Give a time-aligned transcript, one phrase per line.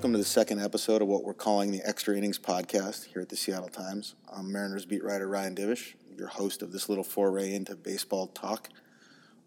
[0.00, 3.28] Welcome to the second episode of what we're calling the Extra Innings podcast here at
[3.28, 4.14] the Seattle Times.
[4.32, 8.70] I'm Mariners beat writer Ryan Divish, your host of this little foray into baseball talk.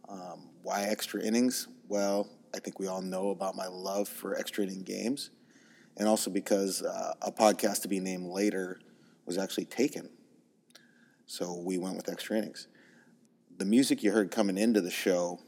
[0.08, 1.68] Um, why extra innings?
[1.88, 5.32] Well, I think we all know about my love for extra inning games,
[5.98, 8.80] and also because uh, a podcast to be named later
[9.26, 10.08] was actually taken.
[11.26, 12.68] So we went with extra innings.
[13.58, 15.40] The music you heard coming into the show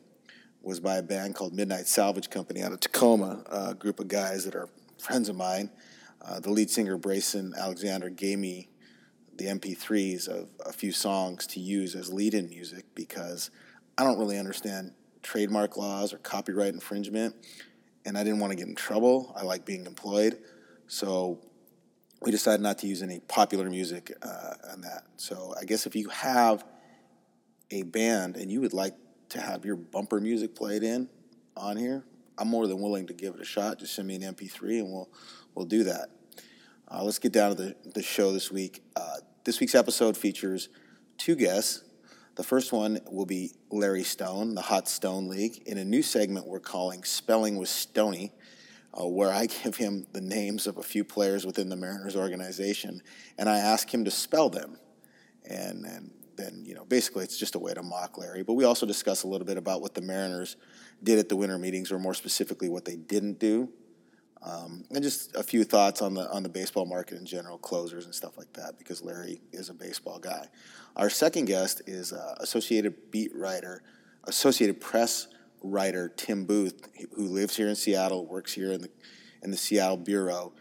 [0.63, 4.45] was by a band called Midnight Salvage Company out of Tacoma, a group of guys
[4.45, 4.67] that are
[5.05, 5.69] friends of mine.
[6.21, 8.69] Uh, the lead singer, Brayson Alexander, gave me
[9.37, 13.51] the MP3s of a few songs to use as lead in music because
[13.97, 17.35] I don't really understand trademark laws or copyright infringement,
[18.05, 19.31] and I didn't want to get in trouble.
[19.35, 20.39] I like being employed.
[20.87, 21.39] So
[22.21, 25.03] we decided not to use any popular music uh, on that.
[25.17, 26.65] So I guess if you have
[27.69, 28.95] a band and you would like
[29.29, 31.09] to have your bumper music played in
[31.55, 32.05] on here,
[32.37, 33.79] I'm more than willing to give it a shot.
[33.79, 35.09] Just send me an MP3 and we'll
[35.53, 36.09] we'll do that.
[36.89, 38.83] Uh, let's get down to the, the show this week.
[38.95, 40.69] Uh, this week's episode features
[41.17, 41.83] two guests.
[42.35, 46.47] The first one will be Larry Stone, the Hot Stone League, in a new segment
[46.47, 48.33] we're calling Spelling with Stony,
[48.93, 53.01] uh, where I give him the names of a few players within the Mariners organization
[53.37, 54.77] and I ask him to spell them.
[55.49, 58.43] And, and then, you know, basically it's just a way to mock Larry.
[58.43, 60.57] But we also discuss a little bit about what the Mariners
[61.03, 63.69] did at the winter meetings, or more specifically, what they didn't do.
[64.41, 68.05] Um, and just a few thoughts on the on the baseball market in general, closers
[68.05, 70.47] and stuff like that, because Larry is a baseball guy.
[70.95, 73.81] Our second guest is uh, Associated beat writer,
[74.25, 75.27] Associated Press
[75.63, 78.89] writer Tim Booth, who lives here in Seattle, works here in the
[79.41, 80.53] in the Seattle bureau.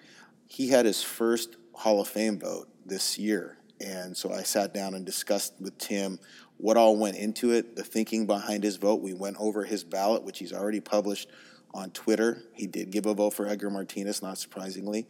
[0.46, 4.94] He had his first Hall of Fame vote this year, and so I sat down
[4.94, 6.18] and discussed with Tim
[6.56, 9.02] what all went into it, the thinking behind his vote.
[9.02, 11.28] We went over his ballot, which he's already published
[11.74, 12.42] on Twitter.
[12.52, 15.06] He did give a vote for Edgar Martinez, not surprisingly.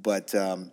[0.00, 0.72] But um,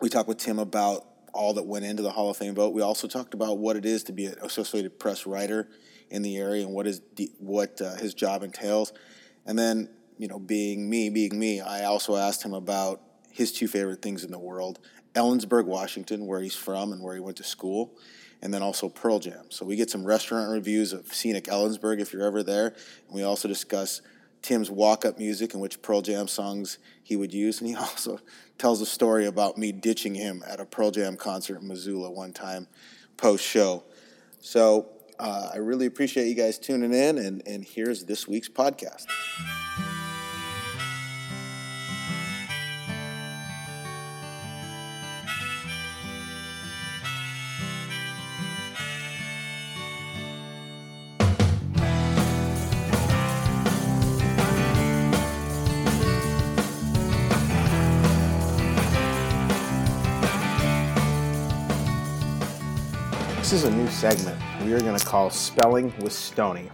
[0.00, 2.74] we talked with Tim about all that went into the Hall of Fame vote.
[2.74, 5.68] We also talked about what it is to be an Associated Press writer
[6.10, 7.00] in the area and what is
[7.38, 8.92] what uh, his job entails.
[9.46, 13.00] And then, you know, being me, being me, I also asked him about
[13.30, 14.78] his two favorite things in the world
[15.14, 17.94] Ellensburg, Washington, where he's from and where he went to school,
[18.40, 19.46] and then also Pearl Jam.
[19.50, 22.68] So we get some restaurant reviews of scenic Ellensburg if you're ever there.
[22.68, 24.02] And we also discuss
[24.40, 27.60] Tim's walk up music and which Pearl Jam songs he would use.
[27.60, 28.18] And he also
[28.58, 32.32] tells a story about me ditching him at a Pearl Jam concert in Missoula one
[32.32, 32.66] time
[33.16, 33.84] post show.
[34.40, 39.06] So uh, I really appreciate you guys tuning in, and, and here's this week's podcast.
[63.52, 66.70] This is a new segment we are going to call Spelling with Stony.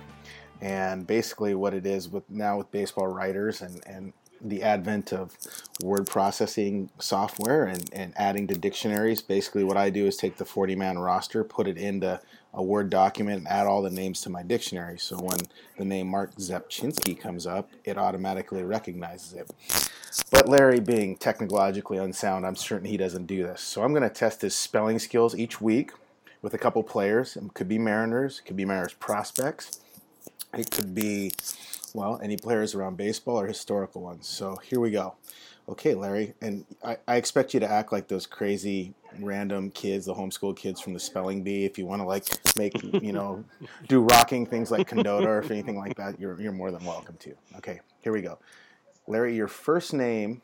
[0.61, 5.37] And basically, what it is with now with baseball writers and, and the advent of
[5.83, 10.44] word processing software and, and adding to dictionaries, basically, what I do is take the
[10.44, 12.21] 40 man roster, put it into
[12.55, 14.99] a Word document, and add all the names to my dictionary.
[14.99, 15.41] So when
[15.78, 19.50] the name Mark Zepchinski comes up, it automatically recognizes it.
[20.31, 23.62] But Larry, being technologically unsound, I'm certain he doesn't do this.
[23.62, 25.91] So I'm going to test his spelling skills each week
[26.43, 27.37] with a couple players.
[27.37, 29.81] It could be Mariners, it could be Mariners prospects,
[30.54, 31.32] it could be,
[31.94, 34.26] well, any players around baseball or historical ones.
[34.26, 35.15] So here we go.
[35.69, 40.15] Okay, Larry, and I, I expect you to act like those crazy random kids, the
[40.15, 41.66] homeschool kids from the spelling bee.
[41.66, 42.25] If you want to like
[42.56, 43.44] make, you know,
[43.87, 47.34] do rocking things like Condota or anything like that, you're, you're more than welcome to.
[47.58, 48.38] Okay, here we go.
[49.06, 50.41] Larry, your first name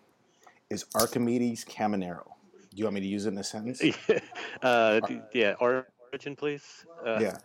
[0.69, 2.34] is Arquimedes Caminero.
[2.75, 3.81] Do you want me to use it in a sentence?
[4.63, 5.01] uh,
[5.33, 6.85] yeah, origin, please.
[7.07, 7.37] Uh, yeah.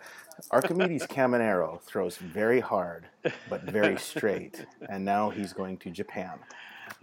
[0.52, 3.06] Arquimedes Caminero throws very hard,
[3.50, 6.40] but very straight, and now he's going to Japan.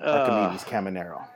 [0.01, 1.27] Arquimedes uh, Caminero.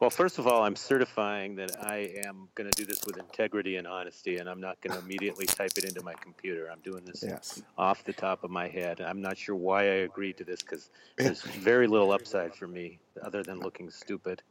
[0.00, 3.76] Well, first of all, I'm certifying that I am going to do this with integrity
[3.76, 6.68] and honesty, and I'm not going to immediately type it into my computer.
[6.70, 7.62] I'm doing this yes.
[7.78, 9.00] off the top of my head.
[9.00, 12.98] I'm not sure why I agreed to this because there's very little upside for me
[13.22, 14.42] other than looking stupid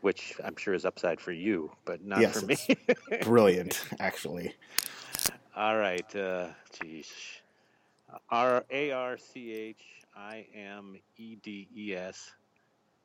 [0.00, 2.56] which I'm sure is upside for you, but not yes, for me.
[3.22, 4.54] brilliant, actually.
[5.56, 6.48] All right, uh,
[6.80, 7.10] geez.
[8.30, 9.82] R A R C H
[10.16, 12.32] I M E D E S,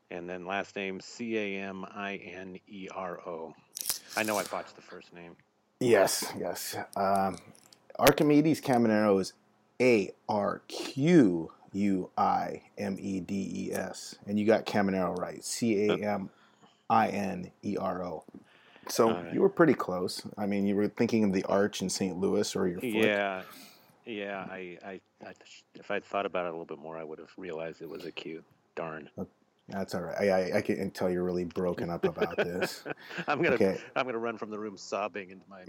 [0.09, 3.53] and then last name C A M I N E R O.
[4.15, 5.35] I know I botched the first name.
[5.79, 6.75] Yes, yes.
[6.95, 7.37] Um,
[7.99, 9.33] Arquimedes Caminero is
[9.81, 15.44] A R Q U I M E D E S, and you got Caminero right.
[15.44, 16.29] C A M
[16.91, 18.23] I N E R O.
[18.89, 19.33] So right.
[19.33, 20.21] you were pretty close.
[20.38, 22.17] I mean, you were thinking of the arch in St.
[22.17, 22.89] Louis or your foot.
[22.89, 23.43] Yeah,
[24.05, 24.45] yeah.
[24.49, 25.33] I, I, I,
[25.75, 28.05] if I'd thought about it a little bit more, I would have realized it was
[28.05, 28.43] a Q.
[28.75, 29.09] Darn.
[29.17, 29.25] Uh,
[29.67, 30.17] that's all right.
[30.17, 32.83] I, I, I, can tell you're really broken up about this.
[33.27, 33.79] I'm gonna okay.
[33.95, 35.63] I'm gonna run from the room sobbing into my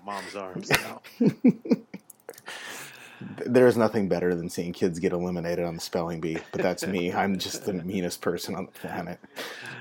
[0.04, 1.02] mom's arms now.
[3.46, 7.12] There's nothing better than seeing kids get eliminated on the spelling bee, but that's me.
[7.14, 9.18] I'm just the meanest person on the planet.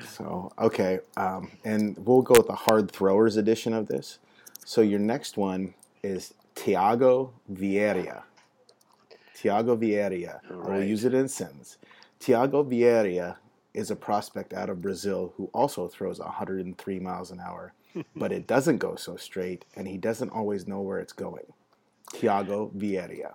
[0.07, 4.19] So okay, um, and we'll go with the hard throwers edition of this.
[4.65, 8.23] So your next one is Thyago Vieira.
[9.35, 10.39] Thyago Vieira.
[10.49, 10.69] Right.
[10.69, 11.77] I will use it in a sentence.
[12.19, 13.37] Thyago Vieira
[13.73, 17.73] is a prospect out of Brazil who also throws 103 miles an hour,
[18.15, 21.53] but it doesn't go so straight, and he doesn't always know where it's going.
[22.13, 23.33] Thyago Vieira.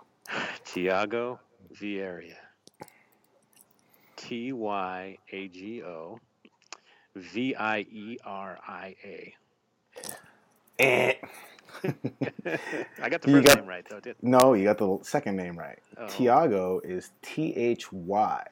[0.65, 1.39] Thyago
[1.75, 2.37] Vieira.
[4.17, 6.19] T Y A G O
[7.15, 9.35] V I E R I A.
[10.79, 11.15] Eh.
[11.85, 15.79] I got the first got, name right, though, No, you got the second name right.
[15.99, 16.07] Oh.
[16.07, 18.47] Thyago is T H Y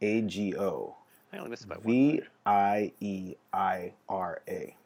[0.00, 0.96] A G O
[1.32, 1.94] I only missed about one.
[1.94, 4.76] V I E I R A.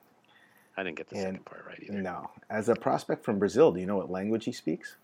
[0.79, 2.01] I didn't get the and second part right either.
[2.01, 2.31] No.
[2.51, 4.95] As a prospect from Brazil, do you know what language he speaks?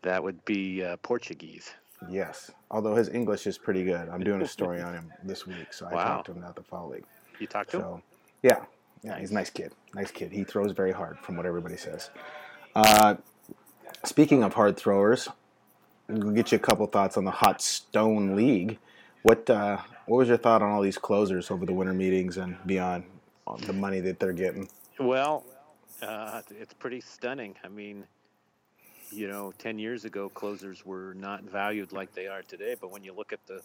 [0.00, 1.74] That would be uh, Portuguese.
[2.08, 2.50] Yes.
[2.70, 4.08] Although his English is pretty good.
[4.08, 6.04] I'm doing a story on him this week, so I wow.
[6.04, 7.04] talked to him at the fall league.
[7.38, 8.02] You talked to so, him?
[8.42, 8.64] Yeah.
[9.02, 9.72] Yeah, he's a nice kid.
[9.94, 10.32] Nice kid.
[10.32, 12.08] He throws very hard, from what everybody says.
[12.74, 13.16] Uh,
[14.06, 15.28] speaking of hard throwers,
[16.08, 18.78] we'll get you a couple thoughts on the Hot Stone League.
[19.22, 22.56] What uh, what was your thought on all these closers over the winter meetings and
[22.64, 23.04] beyond
[23.46, 24.68] on the money that they're getting?
[25.00, 25.46] Well,
[26.02, 27.54] uh, it's pretty stunning.
[27.64, 28.04] I mean,
[29.10, 32.76] you know, ten years ago, closers were not valued like they are today.
[32.78, 33.62] But when you look at the,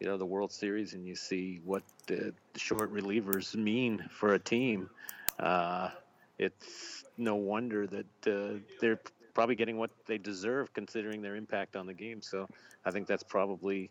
[0.00, 4.40] you know, the World Series and you see what the short relievers mean for a
[4.40, 4.90] team,
[5.38, 5.90] uh,
[6.36, 8.98] it's no wonder that uh, they're
[9.34, 12.20] probably getting what they deserve considering their impact on the game.
[12.20, 12.48] So
[12.84, 13.88] I think that's probably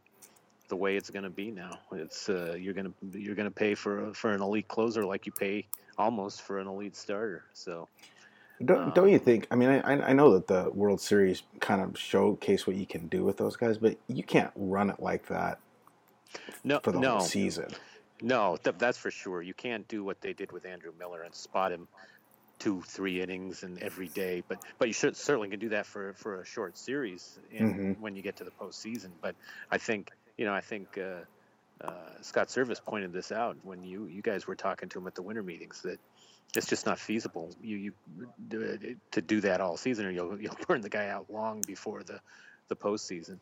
[0.68, 1.80] the way it's going to be now.
[1.92, 5.26] It's uh, you're going to you're going to pay for for an elite closer like
[5.26, 5.68] you pay
[5.98, 7.44] almost for an elite starter.
[7.54, 7.88] So.
[8.64, 9.48] Don't, um, don't you think?
[9.52, 13.08] I mean, I, I know that the World Series kind of showcase what you can
[13.08, 15.60] do with those guys, but you can't run it like that
[16.64, 17.68] no, for the no, whole season.
[18.22, 19.42] No, th- that's for sure.
[19.42, 21.88] You can't do what they did with Andrew Miller and spot him
[22.60, 24.44] two, three innings and every day.
[24.48, 28.02] But but you should certainly can do that for for a short series in, mm-hmm.
[28.02, 29.10] when you get to the postseason.
[29.22, 29.36] But
[29.72, 31.92] I think you know, I think uh, uh,
[32.22, 35.22] Scott Servais pointed this out when you you guys were talking to him at the
[35.22, 36.00] winter meetings that
[36.56, 37.52] it's just not feasible.
[37.62, 37.78] You
[38.50, 42.04] you to do that all season, or you'll you'll burn the guy out long before
[42.04, 42.20] the
[42.68, 43.38] the postseason.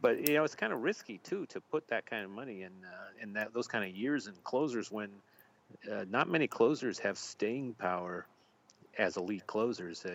[0.00, 2.72] But you know, it's kind of risky too to put that kind of money in
[2.84, 5.10] uh, in that those kind of years in closers when
[5.90, 8.26] uh, not many closers have staying power
[8.98, 10.04] as elite closers.
[10.04, 10.10] Uh,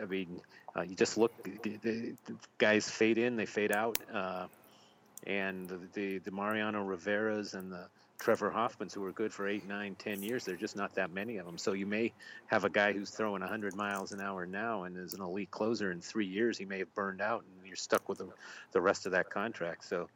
[0.00, 0.40] I mean,
[0.76, 1.32] uh, you just look,
[1.62, 2.14] the,
[2.58, 3.98] guys fade in, they fade out.
[5.26, 7.86] And the, the, Mariano Rivera's and the
[8.20, 11.38] Trevor Hoffmans, who were good for eight, nine, ten years, there's just not that many
[11.38, 11.58] of them.
[11.58, 12.12] So you may
[12.46, 15.90] have a guy who's throwing 100 miles an hour now and is an elite closer
[15.90, 16.58] in three years.
[16.58, 18.28] He may have burned out, and you're stuck with the,
[18.72, 19.84] the rest of that contract.
[19.84, 20.08] So,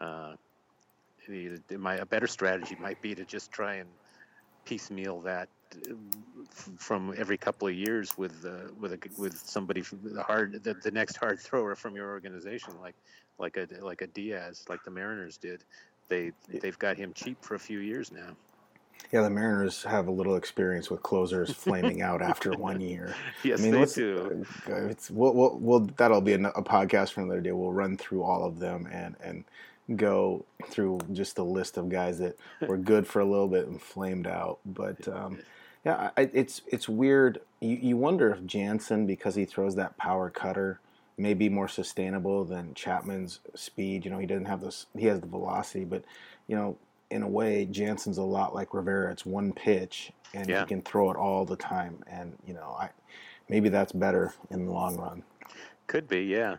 [0.00, 0.34] uh,
[1.26, 3.88] the, my, a better strategy might be to just try and
[4.64, 5.48] piecemeal that
[6.76, 10.90] from every couple of years with uh, with a, with somebody the hard the, the
[10.90, 12.94] next hard thrower from your organization like
[13.38, 15.64] like a like a Diaz, like the Mariners did.
[16.08, 18.36] They they've got him cheap for a few years now.
[19.12, 23.14] Yeah, the Mariners have a little experience with closers flaming out after one year.
[23.42, 24.44] Yes, I mean, they do.
[24.68, 27.52] Uh, it's we'll, we'll, we'll, that'll be a, a podcast for another day.
[27.52, 29.44] We'll run through all of them and and
[29.96, 33.80] go through just the list of guys that were good for a little bit and
[33.80, 34.60] flamed out.
[34.64, 35.38] But um,
[35.84, 37.40] yeah, I, it's it's weird.
[37.60, 40.80] You, you wonder if Jansen, because he throws that power cutter,
[41.16, 44.04] may be more sustainable than Chapman's speed.
[44.04, 44.86] You know, he doesn't have this.
[44.96, 46.04] He has the velocity, but
[46.48, 46.76] you know,
[47.10, 49.10] in a way, Jansen's a lot like Rivera.
[49.12, 50.60] It's one pitch, and yeah.
[50.60, 52.02] he can throw it all the time.
[52.06, 52.90] And you know, I
[53.48, 55.22] maybe that's better in the long run.
[55.86, 56.56] Could be, yeah.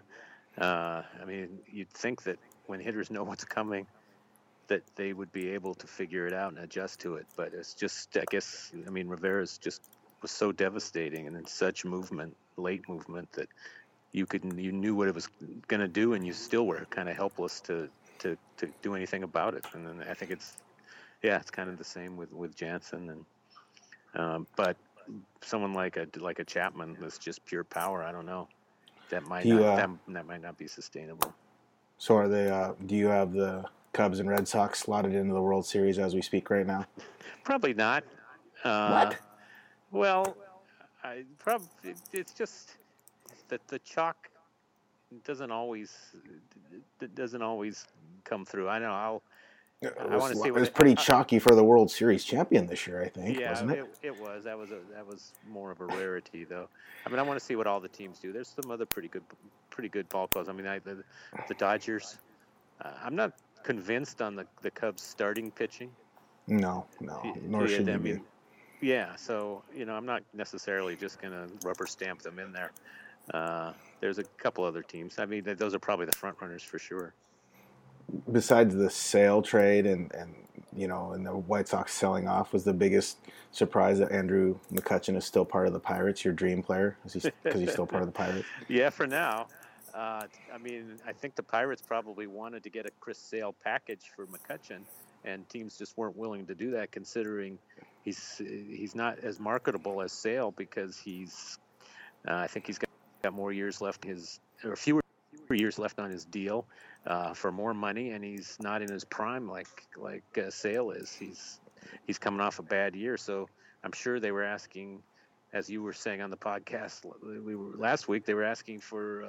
[0.58, 2.38] Uh, I mean, you'd think that
[2.68, 3.88] when hitters know what's coming,
[4.72, 7.26] that they would be able to figure it out and adjust to it.
[7.36, 9.82] But it's just, I guess, I mean, Rivera's just
[10.22, 13.50] was so devastating and in such movement, late movement that
[14.14, 15.28] you could you knew what it was
[15.68, 19.24] going to do, and you still were kind of helpless to, to to do anything
[19.24, 19.66] about it.
[19.74, 20.58] And then I think it's
[21.22, 23.26] yeah, it's kind of the same with with Jansen, and
[24.16, 24.78] um, but
[25.42, 28.04] someone like a like a Chapman that's just pure power.
[28.04, 28.48] I don't know.
[29.10, 31.34] That might not, uh, that, that might not be sustainable.
[31.98, 32.50] So are they?
[32.50, 36.14] Uh, do you have the Cubs and Red Sox slotted into the World Series as
[36.16, 36.86] we speak right now?
[37.44, 38.04] Probably not.
[38.64, 39.18] Uh, what?
[39.92, 40.38] Well,
[41.04, 42.78] I probably it's just
[43.50, 44.30] that the chalk
[45.26, 45.98] doesn't always
[47.16, 47.86] doesn't always
[48.24, 48.70] come through.
[48.70, 49.24] I know I'll
[49.82, 53.40] it was, it was pretty chalky for the World Series champion this year, I think,
[53.40, 53.80] yeah, wasn't it?
[53.80, 54.08] it?
[54.10, 54.44] It was.
[54.44, 56.70] That was a, that was more of a rarity, though.
[57.04, 58.32] I mean, I want to see what all the teams do.
[58.32, 59.24] There's some other pretty good,
[59.72, 60.50] pretty good ball clubs.
[60.50, 61.04] I mean, I, the,
[61.48, 62.20] the Dodgers.
[62.80, 63.34] Uh, I'm not
[63.64, 65.92] convinced on the the Cubs starting pitching.
[66.48, 68.88] No, no, nor yeah, should mean, be.
[68.88, 72.72] Yeah, so you know, I'm not necessarily just going to rubber stamp them in there.
[73.34, 75.20] Uh, there's a couple other teams.
[75.20, 77.14] I mean, those are probably the front runners for sure
[78.32, 80.34] besides the sale trade and, and
[80.76, 83.18] you know and the White Sox selling off was the biggest
[83.52, 87.54] surprise that Andrew McCutchen is still part of the Pirates, your dream player, because he's,
[87.54, 88.48] he's still part of the Pirates.
[88.70, 89.48] Yeah, for now.
[89.94, 94.12] Uh, I mean, I think the Pirates probably wanted to get a Chris Sale package
[94.16, 94.82] for McCutchen,
[95.26, 97.58] and teams just weren't willing to do that, considering
[98.04, 101.58] he's he's not as marketable as Sale because he's
[102.28, 102.90] uh, I think he's got,
[103.24, 105.02] got more years left his or fewer
[105.50, 106.66] years left on his deal
[107.06, 109.68] uh, for more money, and he's not in his prime like
[109.98, 111.14] like uh, Sale is.
[111.14, 111.60] He's
[112.08, 113.50] he's coming off a bad year, so
[113.84, 115.02] I'm sure they were asking,
[115.52, 117.06] as you were saying on the podcast
[117.44, 119.26] we were last week, they were asking for.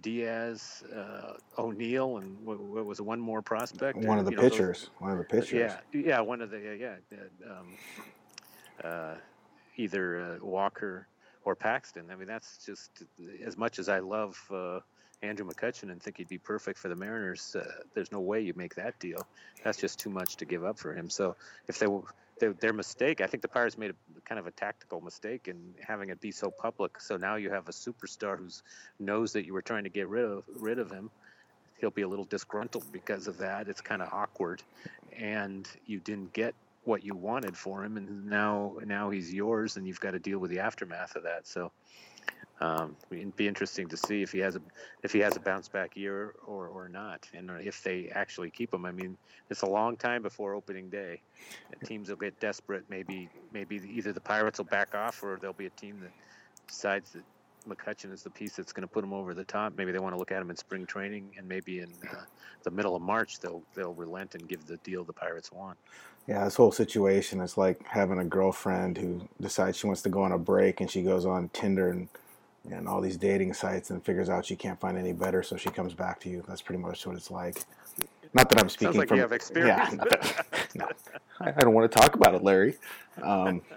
[0.00, 3.98] Diaz, uh, O'Neill, and what, what, was it, one more prospect?
[3.98, 4.80] One of the pitchers.
[4.80, 5.52] Those, one of the pitchers.
[5.52, 6.94] Yeah, yeah, one of the yeah,
[7.50, 7.66] um,
[8.82, 9.14] uh,
[9.76, 11.06] either uh, Walker
[11.44, 12.10] or Paxton.
[12.10, 13.04] I mean, that's just
[13.44, 14.80] as much as I love uh,
[15.22, 18.52] Andrew McCutchen and think he'd be perfect for the Mariners, uh, there's no way you
[18.56, 19.26] make that deal.
[19.64, 21.08] That's just too much to give up for him.
[21.08, 21.36] So
[21.68, 22.02] if they were
[22.42, 25.74] their, their mistake, I think the Pirates made a kind of a tactical mistake in
[25.80, 27.00] having it be so public.
[27.00, 28.48] So now you have a superstar who
[28.98, 31.08] knows that you were trying to get rid of rid of him.
[31.78, 33.68] He'll be a little disgruntled because of that.
[33.68, 34.60] It's kind of awkward,
[35.16, 39.86] and you didn't get what you wanted for him, and now now he's yours, and
[39.86, 41.46] you've got to deal with the aftermath of that.
[41.46, 41.70] So
[42.60, 44.60] um, it'd be interesting to see if he has a
[45.02, 48.72] if he has a bounce back year or, or not, and if they actually keep
[48.72, 48.84] him.
[48.84, 49.16] I mean,
[49.50, 51.20] it's a long time before opening day.
[51.84, 52.84] Teams will get desperate.
[52.88, 56.12] Maybe maybe either the Pirates will back off, or there'll be a team that
[56.68, 57.24] decides that
[57.68, 59.72] McCutchen is the piece that's going to put them over the top.
[59.76, 62.16] Maybe they want to look at him in spring training, and maybe in uh,
[62.62, 65.78] the middle of March they'll they'll relent and give the deal the Pirates want.
[66.28, 70.22] Yeah, this whole situation is like having a girlfriend who decides she wants to go
[70.22, 72.08] on a break, and she goes on Tinder and
[72.70, 75.70] and all these dating sites and figures out she can't find any better, so she
[75.70, 76.44] comes back to you.
[76.46, 77.64] That's pretty much what it's like.
[78.34, 79.16] Not that I'm speaking like from.
[79.16, 79.92] You have experience.
[79.92, 80.42] Yeah,
[80.74, 80.88] no,
[81.40, 82.76] I, don't want to talk about it, Larry.
[83.20, 83.76] Um, uh,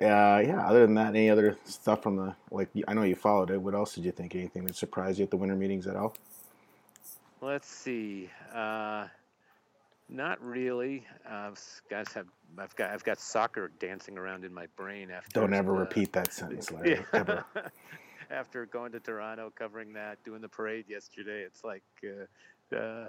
[0.00, 0.64] yeah.
[0.66, 2.68] Other than that, any other stuff from the like?
[2.86, 3.60] I know you followed it.
[3.60, 4.34] What else did you think?
[4.34, 6.14] Anything that surprised you at the winter meetings at all?
[7.40, 8.30] Let's see.
[8.54, 9.06] Uh,
[10.08, 11.04] not really.
[11.28, 11.50] Uh,
[11.88, 12.26] guys have
[12.58, 15.40] I've got I've got soccer dancing around in my brain after.
[15.40, 17.04] Don't ever repeat that sentence, Larry.
[17.12, 17.20] Yeah.
[17.20, 17.44] Ever.
[18.30, 23.08] After going to Toronto, covering that, doing the parade yesterday, it's like uh, uh,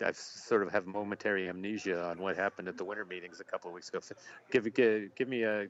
[0.00, 3.68] I sort of have momentary amnesia on what happened at the winter meetings a couple
[3.68, 4.00] of weeks ago.
[4.00, 4.14] So
[4.50, 5.66] give, give, give me a,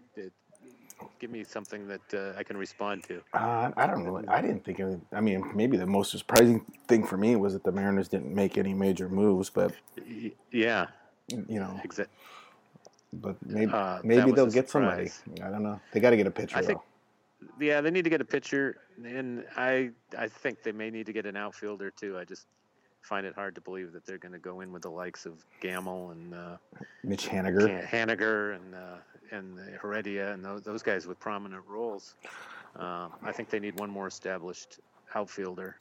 [1.19, 3.21] give me something that uh, I can respond to.
[3.33, 4.27] Uh, I don't really.
[4.29, 4.81] I didn't think.
[4.81, 8.35] Of, I mean, maybe the most surprising thing for me was that the Mariners didn't
[8.35, 9.51] make any major moves.
[9.51, 9.73] But
[10.51, 10.87] yeah,
[11.29, 12.15] you know, exactly.
[13.13, 15.11] But maybe uh, maybe they'll get somebody.
[15.43, 15.81] I don't know.
[15.93, 16.59] They got to get a pitcher.
[16.59, 16.81] I think,
[17.61, 21.13] yeah, they need to get a pitcher, and I I think they may need to
[21.13, 22.19] get an outfielder too.
[22.19, 22.47] I just
[23.03, 25.45] find it hard to believe that they're going to go in with the likes of
[25.61, 26.57] Gamel and uh,
[27.05, 28.97] Mitch Haniger, Haniger, and uh,
[29.31, 32.15] and Heredia, and those, those guys with prominent roles.
[32.79, 34.81] Uh, I think they need one more established
[35.15, 35.77] outfielder.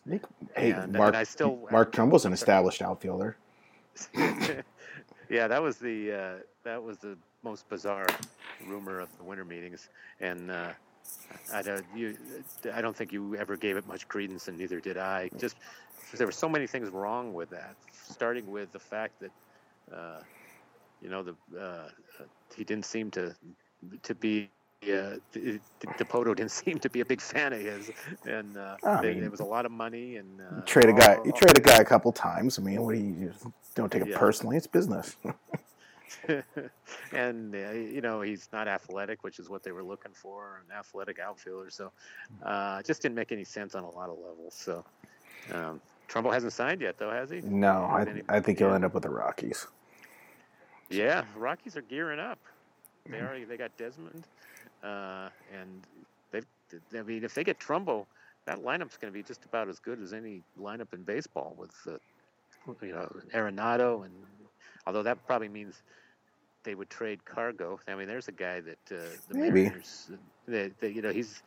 [0.56, 3.38] Hey, and, Mark, and I still Mark Trumbo's an established outfielder.
[5.30, 6.34] yeah, that was the uh,
[6.64, 8.08] that was the most bizarre
[8.66, 10.70] rumor of the winter meetings, and uh,
[11.54, 12.18] I don't you
[12.74, 15.30] I don't think you ever gave it much credence, and neither did I.
[15.38, 15.58] Just
[16.14, 19.32] there were so many things wrong with that, starting with the fact that
[19.94, 20.20] uh,
[21.02, 21.90] you know the uh,
[22.56, 23.36] he didn't seem to
[24.04, 24.50] to be
[24.84, 25.18] uh,
[25.98, 27.92] Dipoto didn't seem to be a big fan of his,
[28.26, 30.18] and uh, I mean, there was a lot of money.
[30.18, 32.60] And uh, you trade a guy, you trade a guy a couple times.
[32.60, 34.18] I mean, what do you, you don't take it yeah.
[34.18, 34.58] personally?
[34.58, 35.18] It's business.
[37.12, 40.76] and uh, you know he's not athletic, which is what they were looking for, an
[40.76, 41.70] athletic outfielder.
[41.70, 41.92] So
[42.44, 44.54] uh, just didn't make any sense on a lot of levels.
[44.54, 44.84] So
[45.52, 47.42] um, Trumbo hasn't signed yet, though, has he?
[47.42, 49.68] No, I, I think he'll end up with the Rockies.
[50.90, 52.40] Yeah, Rockies are gearing up.
[53.10, 54.26] They already they got Desmond,
[54.84, 55.84] uh, and
[56.32, 56.42] they.
[56.98, 58.06] I mean, if they get Trumbo,
[58.46, 61.72] that lineup's going to be just about as good as any lineup in baseball with,
[61.88, 64.14] uh, you know, Arenado and
[64.86, 65.82] although that probably means
[66.64, 67.80] they would trade Cargo.
[67.88, 68.98] I mean, there's a guy that uh,
[69.30, 69.64] the Maybe.
[69.64, 70.12] Mariners,
[70.48, 71.42] that, you know, he's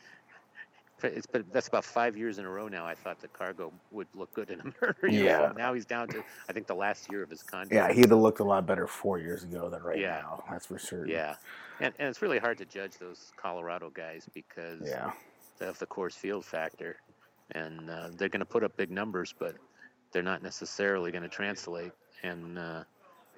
[1.03, 2.85] it's been that's about five years in a row now.
[2.85, 5.25] I thought the cargo would look good in a Mariner.
[5.25, 5.53] Yeah.
[5.57, 7.73] Now he's down to I think the last year of his contract.
[7.73, 10.23] Yeah, he'd have looked a lot better four years ago than right yeah.
[10.23, 10.43] now.
[10.51, 11.07] That's for sure.
[11.07, 11.37] Yeah,
[11.81, 15.13] and and it's really hard to judge those Colorado guys because yeah.
[15.61, 16.97] of the Coors Field factor,
[17.53, 19.55] and uh, they're going to put up big numbers, but
[20.13, 21.93] they're not necessarily going to translate.
[22.25, 22.85] And uh,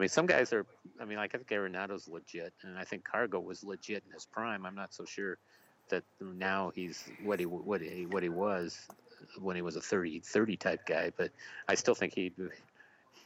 [0.00, 0.64] I mean, some guys are.
[0.98, 4.24] I mean, like I think Arenado's legit, and I think Cargo was legit in his
[4.24, 4.64] prime.
[4.64, 5.36] I'm not so sure
[5.90, 8.88] that now he's what he what he what he was
[9.38, 11.12] when he was a 30 30 type guy.
[11.14, 11.32] But
[11.68, 12.32] I still think he'd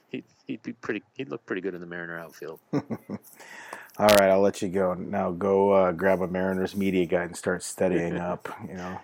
[0.09, 1.05] he'd, he'd be pretty.
[1.17, 2.59] He'd look pretty good in the Mariner outfield.
[2.73, 4.95] All right, I'll let you go.
[4.95, 8.49] Now go uh, grab a Mariners media guide and start studying up.
[8.67, 9.01] You know.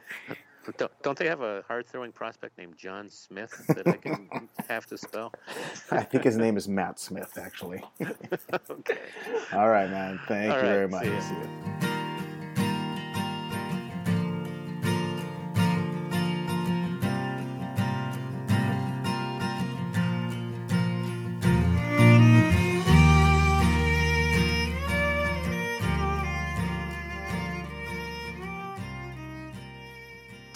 [0.77, 4.29] Don't, don't they have a hard throwing prospect named John Smith that I can
[4.69, 5.33] have to spell?
[5.91, 7.83] I think his name is Matt Smith, actually.
[8.71, 8.99] okay.
[9.53, 10.21] All right, man.
[10.29, 11.90] Thank All you right, very much.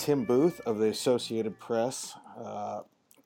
[0.04, 2.14] Tim Booth of the Associated Press.
[2.38, 2.80] Uh,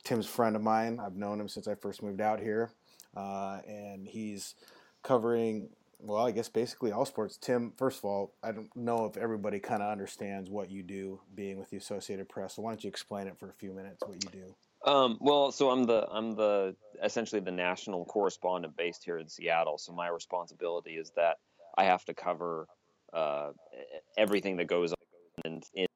[0.05, 0.97] Tim's a friend of mine.
[1.05, 2.71] I've known him since I first moved out here,
[3.17, 4.55] uh, and he's
[5.03, 5.67] covering.
[5.99, 7.35] Well, I guess basically all sports.
[7.35, 11.19] Tim, first of all, I don't know if everybody kind of understands what you do
[11.35, 12.55] being with the Associated Press.
[12.55, 14.89] So why don't you explain it for a few minutes what you do?
[14.89, 19.77] Um, well, so I'm the I'm the essentially the national correspondent based here in Seattle.
[19.79, 21.39] So my responsibility is that
[21.77, 22.67] I have to cover
[23.11, 23.49] uh,
[24.17, 25.88] everything that goes on in, in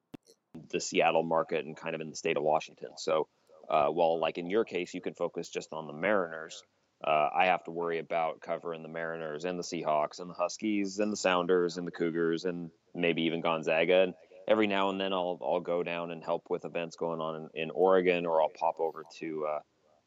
[0.70, 2.90] the Seattle market and kind of in the state of Washington.
[2.96, 3.28] So,
[3.68, 6.62] uh, while like in your case, you can focus just on the Mariners,
[7.02, 10.98] uh, I have to worry about covering the Mariners and the Seahawks and the Huskies
[11.00, 14.02] and the Sounders and the Cougars and maybe even Gonzaga.
[14.02, 14.14] And
[14.48, 17.62] every now and then I'll I'll go down and help with events going on in,
[17.62, 19.60] in Oregon, or I'll pop over to uh,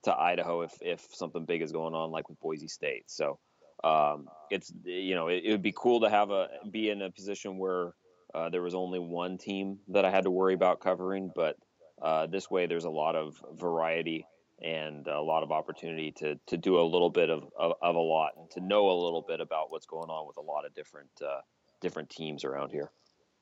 [0.03, 3.03] to Idaho if if something big is going on, like with Boise State.
[3.07, 3.39] So.
[3.83, 7.11] Um, it's you know it, it would be cool to have a be in a
[7.11, 7.91] position where
[8.37, 11.57] uh, there was only one team that I had to worry about covering, but
[11.99, 14.27] uh, this way there's a lot of variety
[14.61, 17.99] and a lot of opportunity to to do a little bit of, of, of a
[17.99, 20.75] lot and to know a little bit about what's going on with a lot of
[20.75, 21.41] different uh,
[21.81, 22.91] different teams around here.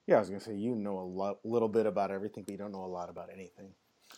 [0.08, 2.58] Yeah, I was gonna say you know a lot, little bit about everything, but you
[2.58, 3.72] don't know a lot about anything.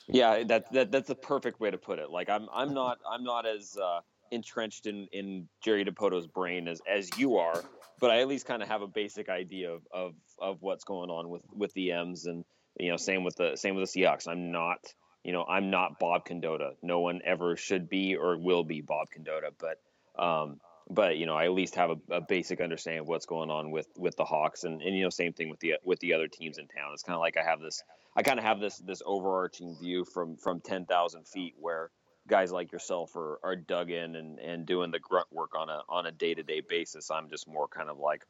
[0.08, 2.12] Yeah, that, that that's the perfect way to put it.
[2.12, 6.82] Like I'm I'm not I'm not as uh, entrenched in in Jerry Dipoto's brain as
[6.88, 7.64] as you are,
[8.00, 11.10] but I at least kind of have a basic idea of, of of what's going
[11.10, 12.46] on with with the M's and
[12.80, 14.28] you know same with the same with the Seahawks.
[14.28, 16.72] I'm not you know I'm not Bob Condotta.
[16.82, 19.80] No one ever should be or will be Bob Condotta, but
[20.22, 20.60] um,
[20.90, 23.72] but you know I at least have a, a, basic understanding of what's going on
[23.72, 26.28] with with the Hawks and, and you know same thing with the with the other
[26.28, 26.92] teams in town.
[26.94, 27.84] It's kind of like I have this
[28.16, 31.92] I kind of have this this overarching view from from ten thousand feet where
[32.28, 35.82] guys like yourself are, are dug in and, and doing the grunt work on a
[35.90, 37.10] on a day to day basis.
[37.10, 38.26] I'm just more kind of like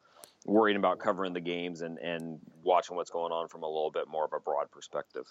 [0.46, 4.08] worrying about covering the games and, and watching what's going on from a little bit
[4.08, 5.24] more of a broad perspective.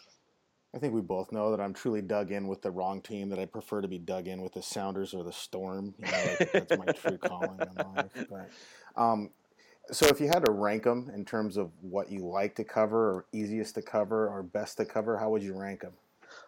[0.75, 3.29] I think we both know that I'm truly dug in with the wrong team.
[3.29, 5.95] That I prefer to be dug in with the Sounders or the Storm.
[5.97, 8.27] You know, that's my true calling in life.
[8.29, 8.49] But,
[9.01, 9.29] um,
[9.91, 13.11] so, if you had to rank them in terms of what you like to cover,
[13.11, 15.93] or easiest to cover, or best to cover, how would you rank them?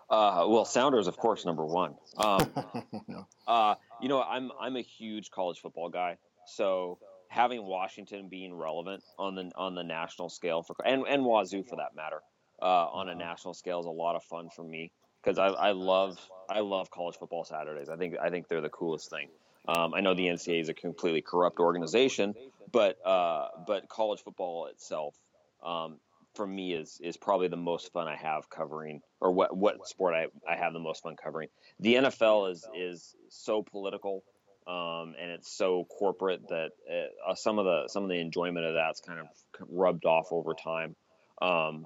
[0.10, 1.96] Uh, well, Sounders, of course, number one.
[2.18, 2.52] Um,
[3.48, 6.18] uh, you know, I'm I'm a huge college football guy,
[6.48, 11.64] so having Washington being relevant on the on the national scale for and and Wazoo
[11.64, 12.22] for that matter
[12.62, 14.92] uh, on a national scale is a lot of fun for me
[15.24, 16.18] because I, I love
[16.50, 17.90] I love college football Saturdays.
[17.90, 19.30] I think I think they're the coolest thing.
[19.68, 22.34] Um, I know the NCAA is a completely corrupt organization,
[22.72, 25.16] but uh, but college football itself
[25.64, 25.98] um,
[26.40, 30.14] for me is is probably the most fun I have covering, or what what sport
[30.14, 31.50] I, I have the most fun covering.
[31.82, 34.24] The NFL is is so political,
[34.66, 38.66] um, and it's so corporate that it, uh, some of the some of the enjoyment
[38.66, 39.28] of that's kind of
[39.70, 40.96] rubbed off over time.
[41.42, 41.86] Um,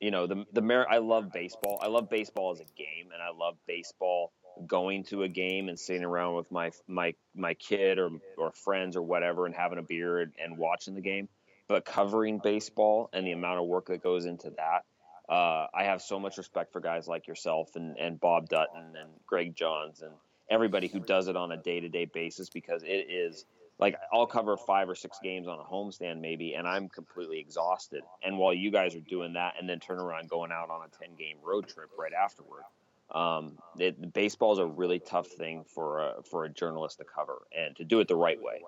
[0.00, 1.78] you know, the the mer- I love baseball.
[1.80, 4.32] I love baseball as a game, and I love baseball
[4.66, 8.96] going to a game and sitting around with my my my kid or or friends
[8.96, 11.28] or whatever and having a beer and, and watching the game
[11.68, 14.84] but covering baseball and the amount of work that goes into that,
[15.28, 19.10] uh, I have so much respect for guys like yourself and, and Bob Dutton and
[19.26, 20.12] Greg Johns and
[20.50, 23.46] everybody who does it on a day to day basis because it is
[23.78, 28.02] like I'll cover five or six games on a homestand maybe, and I'm completely exhausted.
[28.22, 31.04] And while you guys are doing that, and then turn around going out on a
[31.04, 32.62] ten game road trip right afterward,
[33.10, 37.42] um, it, baseball is a really tough thing for a, for a journalist to cover
[37.56, 38.62] and to do it the right way.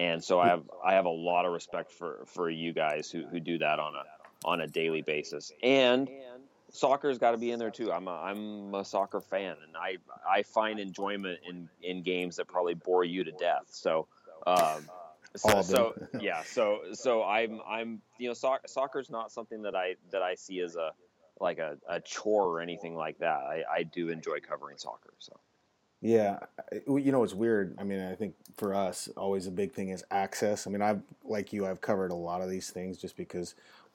[0.00, 3.26] And so I have I have a lot of respect for for you guys who,
[3.26, 5.52] who do that on a on a daily basis.
[5.62, 6.08] And
[6.70, 7.92] soccer's got to be in there too.
[7.92, 12.48] I'm a, I'm a soccer fan, and I I find enjoyment in in games that
[12.48, 13.66] probably bore you to death.
[13.68, 14.08] So.
[14.46, 14.88] Um,
[15.36, 19.96] so, so yeah, so so I'm I'm you know so, soccer's not something that I
[20.12, 20.92] that I see as a
[21.40, 23.42] like a, a chore or anything like that.
[23.42, 25.12] I, I do enjoy covering soccer.
[25.18, 25.38] So
[26.00, 26.38] yeah,
[26.86, 27.74] you know it's weird.
[27.78, 30.66] I mean, I think for us, always a big thing is access.
[30.66, 33.54] I mean, I've like you, I've covered a lot of these things just because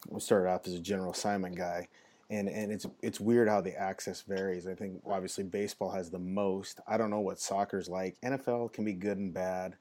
[0.10, 1.88] we started off as a general assignment guy,
[2.30, 4.68] and and it's it's weird how the access varies.
[4.68, 6.80] I think obviously baseball has the most.
[6.88, 8.16] I don't know what soccer's like.
[8.24, 9.76] NFL can be good and bad.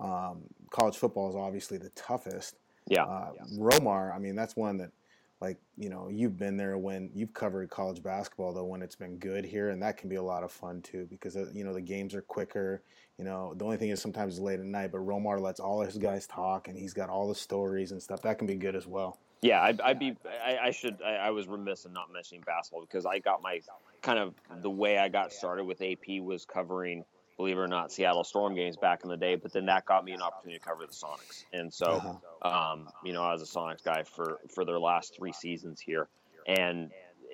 [0.00, 2.56] Um, college football is obviously the toughest.
[2.88, 3.04] Yeah.
[3.04, 3.58] Uh, yeah.
[3.58, 4.90] Romar, I mean, that's one that
[5.40, 9.16] like you know you've been there when you've covered college basketball though when it's been
[9.16, 11.72] good here and that can be a lot of fun too because uh, you know
[11.72, 12.82] the games are quicker
[13.18, 15.80] you know the only thing is sometimes it's late at night but romar lets all
[15.80, 18.22] his guys talk and he's got all the stories and stuff.
[18.22, 19.18] That can be good as well.
[19.42, 22.82] Yeah i'd, I'd be I, I should I, I, was remiss in not mentioning basketball
[22.82, 23.60] because i got my
[24.02, 27.04] kind of the way i got started with ap was covering
[27.40, 29.34] believe it or not, Seattle Storm games back in the day.
[29.34, 31.86] But then that got me an opportunity to cover the Sonics, and so
[32.42, 32.72] uh-huh.
[32.72, 36.08] um, you know I was a Sonics guy for for their last three seasons here,
[36.46, 36.90] and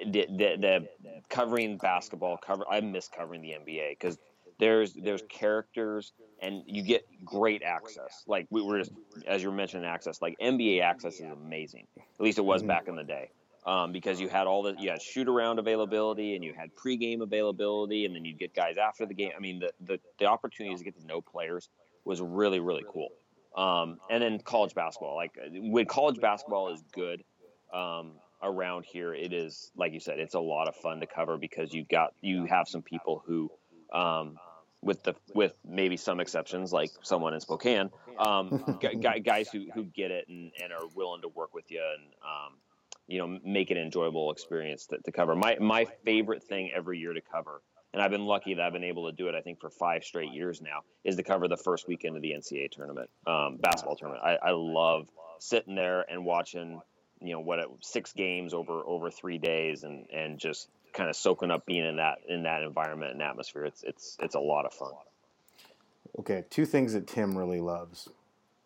[0.06, 0.88] the, the, the
[1.28, 4.18] covering basketball cover I miss covering the NBA because
[4.58, 8.22] there's there's characters and you get great access.
[8.26, 8.92] Like we were just
[9.26, 11.86] as you were mentioning access, like NBA access is amazing.
[11.98, 12.68] At least it was mm-hmm.
[12.68, 13.30] back in the day
[13.66, 17.20] um, because you had all the you had shoot around availability and you had pregame
[17.20, 19.32] availability, and then you'd get guys after the game.
[19.36, 21.68] I mean, the the, the opportunities to get to know players
[22.04, 23.08] was really really cool.
[23.56, 27.24] Um, and then college basketball, like when college basketball is good
[27.72, 31.36] um, around here, it is like you said, it's a lot of fun to cover
[31.36, 33.50] because you've got you have some people who.
[33.92, 34.38] Um,
[34.82, 38.78] with the with maybe some exceptions like someone in Spokane, um,
[39.24, 42.52] guys who, who get it and, and are willing to work with you and um,
[43.06, 45.34] you know make it an enjoyable experience to, to cover.
[45.34, 48.84] My my favorite thing every year to cover, and I've been lucky that I've been
[48.84, 49.34] able to do it.
[49.34, 52.32] I think for five straight years now is to cover the first weekend of the
[52.32, 54.24] NCAA tournament, um, basketball tournament.
[54.24, 56.80] I, I love sitting there and watching
[57.20, 61.50] you know what six games over over three days and and just kind of soaking
[61.50, 63.64] up being in that in that environment and atmosphere.
[63.64, 64.92] It's it's it's a lot of fun.
[66.18, 68.08] Okay, two things that Tim really loves: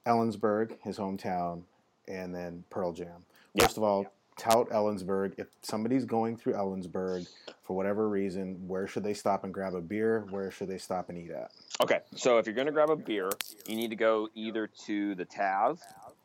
[0.07, 1.63] Ellensburg, his hometown,
[2.09, 3.25] and then Pearl Jam.
[3.59, 3.81] First yeah.
[3.81, 4.07] of all,
[4.41, 5.35] tout Ellensburg.
[5.37, 7.29] If somebody's going through Ellensburg
[7.63, 10.27] for whatever reason, where should they stop and grab a beer?
[10.31, 11.51] Where should they stop and eat at?
[11.83, 13.31] Okay, so if you're going to grab a beer,
[13.67, 15.79] you need to go either to the Tav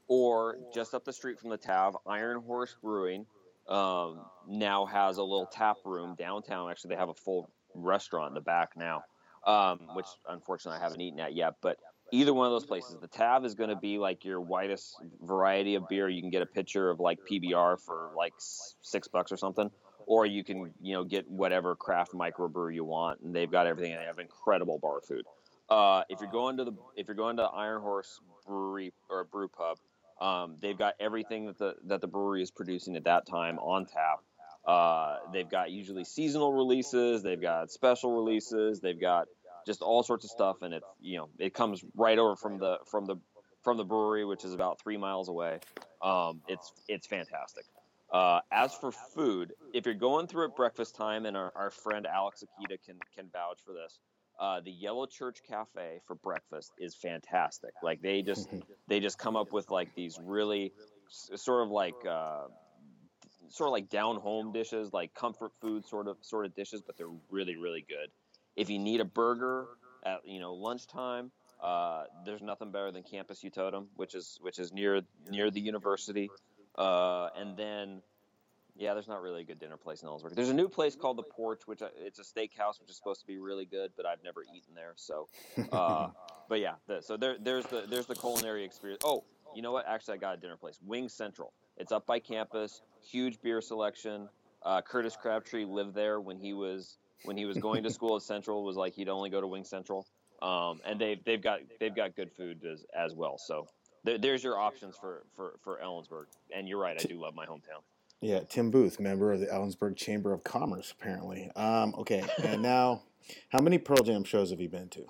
[0.08, 3.26] or just up the street from the Tav, Iron Horse Brewing
[3.68, 6.70] um, now has a little tap room downtown.
[6.70, 9.04] Actually, they have a full restaurant in the back now,
[9.46, 11.56] um, which unfortunately I haven't eaten at yet.
[11.62, 11.78] But
[12.12, 12.98] either one of those places.
[13.00, 16.08] The Tav is going to be like your widest variety of beer.
[16.10, 19.70] You can get a pitcher of like PBR for like six bucks or something,
[20.06, 23.94] or you can you know get whatever craft microbrew you want, and they've got everything.
[23.94, 25.26] And they have incredible bar food.
[25.70, 29.48] Uh, if you're going to the if you're going to Iron Horse Brewery or Brew
[29.48, 29.78] Pub,
[30.22, 33.86] um, they've got everything that the that the brewery is producing at that time on
[33.86, 34.20] tap.
[34.66, 37.22] Uh, they've got usually seasonal releases.
[37.22, 38.80] They've got special releases.
[38.80, 39.28] They've got
[39.66, 42.78] just all sorts of stuff, and it's you know it comes right over from the
[42.86, 43.18] from the
[43.64, 45.60] from the brewery, which is about three miles away.
[46.02, 47.66] Um, it's it's fantastic.
[48.12, 52.06] Uh, as for food, if you're going through at breakfast time, and our, our friend
[52.06, 54.00] Alex Akita can can vouch for this,
[54.40, 57.72] uh, the Yellow Church Cafe for breakfast is fantastic.
[57.82, 58.48] Like they just
[58.88, 60.72] they just come up with like these really
[61.10, 62.44] sort of like uh,
[63.50, 66.98] sort of like down home dishes, like comfort food sort of sort of dishes, but
[66.98, 68.10] they're really really good.
[68.56, 69.68] If you need a burger
[70.04, 74.72] at you know lunchtime, uh, there's nothing better than Campus U-Tote-Em, which is which is
[74.72, 76.30] near near the university.
[76.78, 78.02] Uh, and then,
[78.76, 80.36] yeah, there's not really a good dinner place in Ellensburg.
[80.36, 83.22] There's a new place called the Porch, which uh, it's a steakhouse, which is supposed
[83.22, 84.94] to be really good, but I've never eaten there.
[84.96, 85.30] So,
[85.72, 86.10] uh,
[86.50, 89.02] but yeah, the, so there there's the there's the culinary experience.
[89.06, 89.24] Oh,
[89.56, 89.88] you know what?
[89.88, 91.54] Actually, I got a dinner place, Wing Central.
[91.78, 94.30] It's up by campus, huge beer selection.
[94.62, 98.22] Uh, Curtis Crabtree lived there when he was when he was going to school at
[98.22, 100.06] Central was like he'd only go to Wing Central.
[100.42, 103.38] Um, and they've they've got they've got good food as, as well.
[103.38, 103.68] So
[104.04, 106.26] there, there's your options for, for for Ellensburg.
[106.54, 107.82] And you're right, I do love my hometown.
[108.22, 111.52] Yeah, Tim Booth, member of the Ellensburg Chamber of Commerce, apparently.
[111.56, 113.04] Um, okay, and now,
[113.50, 115.06] how many Pearl Jam shows have you been to?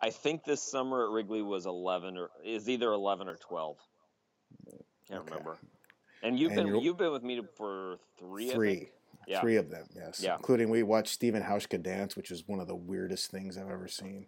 [0.00, 3.78] I think this summer at Wrigley was eleven or is either eleven or twelve.
[5.08, 5.30] Can't okay.
[5.30, 5.58] remember.
[6.22, 8.50] And you've and been you've been with me for three.
[8.50, 8.88] Three.
[9.26, 9.40] Yeah.
[9.40, 10.20] Three of them, yes.
[10.22, 10.36] Yeah.
[10.36, 13.88] Including we watched Stephen Hauschka dance, which is one of the weirdest things I've ever
[13.88, 14.26] seen.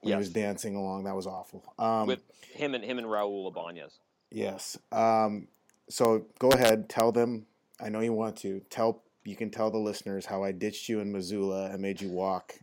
[0.00, 0.16] When yes.
[0.16, 1.72] he was dancing along, that was awful.
[1.78, 3.98] Um, with him and him and Raul Ibanez.
[4.30, 4.78] Yes.
[4.92, 5.48] Um,
[5.88, 7.46] so go ahead, tell them.
[7.80, 9.02] I know you want to tell.
[9.24, 12.54] You can tell the listeners how I ditched you in Missoula and made you walk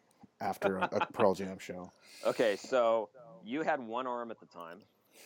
[0.42, 1.92] after a, a Pearl Jam show.
[2.26, 3.10] Okay, so
[3.44, 4.80] you had one arm at the time,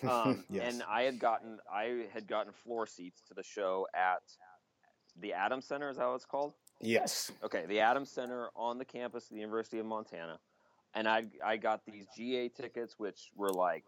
[0.10, 0.74] um, yes.
[0.74, 4.24] and I had gotten I had gotten floor seats to the show at
[5.20, 5.90] the Adams Center.
[5.90, 6.54] Is that what it's called?
[6.82, 7.32] Yes.
[7.44, 10.40] Okay, the Adams Center on the campus of the University of Montana,
[10.94, 13.84] and I I got these GA tickets, which were like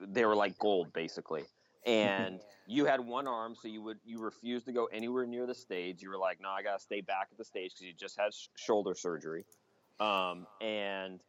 [0.00, 1.44] they were like gold basically.
[1.86, 5.54] And you had one arm, so you would you refused to go anywhere near the
[5.54, 6.02] stage.
[6.02, 8.34] You were like, "No, I gotta stay back at the stage because you just had
[8.34, 9.44] sh- shoulder surgery."
[10.00, 11.20] Um, and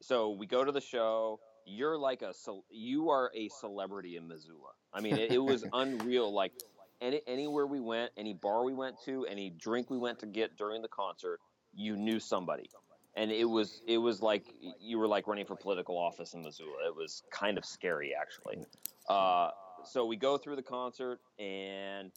[0.00, 1.40] so we go to the show.
[1.66, 2.32] You're like a
[2.70, 4.70] you are a celebrity in Missoula.
[4.92, 6.32] I mean, it, it was unreal.
[6.32, 6.52] Like
[7.00, 10.56] any anywhere we went, any bar we went to, any drink we went to get
[10.56, 11.40] during the concert,
[11.74, 12.68] you knew somebody.
[13.16, 14.44] And it was it was like
[14.80, 16.86] you were like running for political office in Missoula.
[16.86, 18.64] It was kind of scary actually.
[19.08, 19.50] Uh,
[19.84, 22.12] so we go through the concert and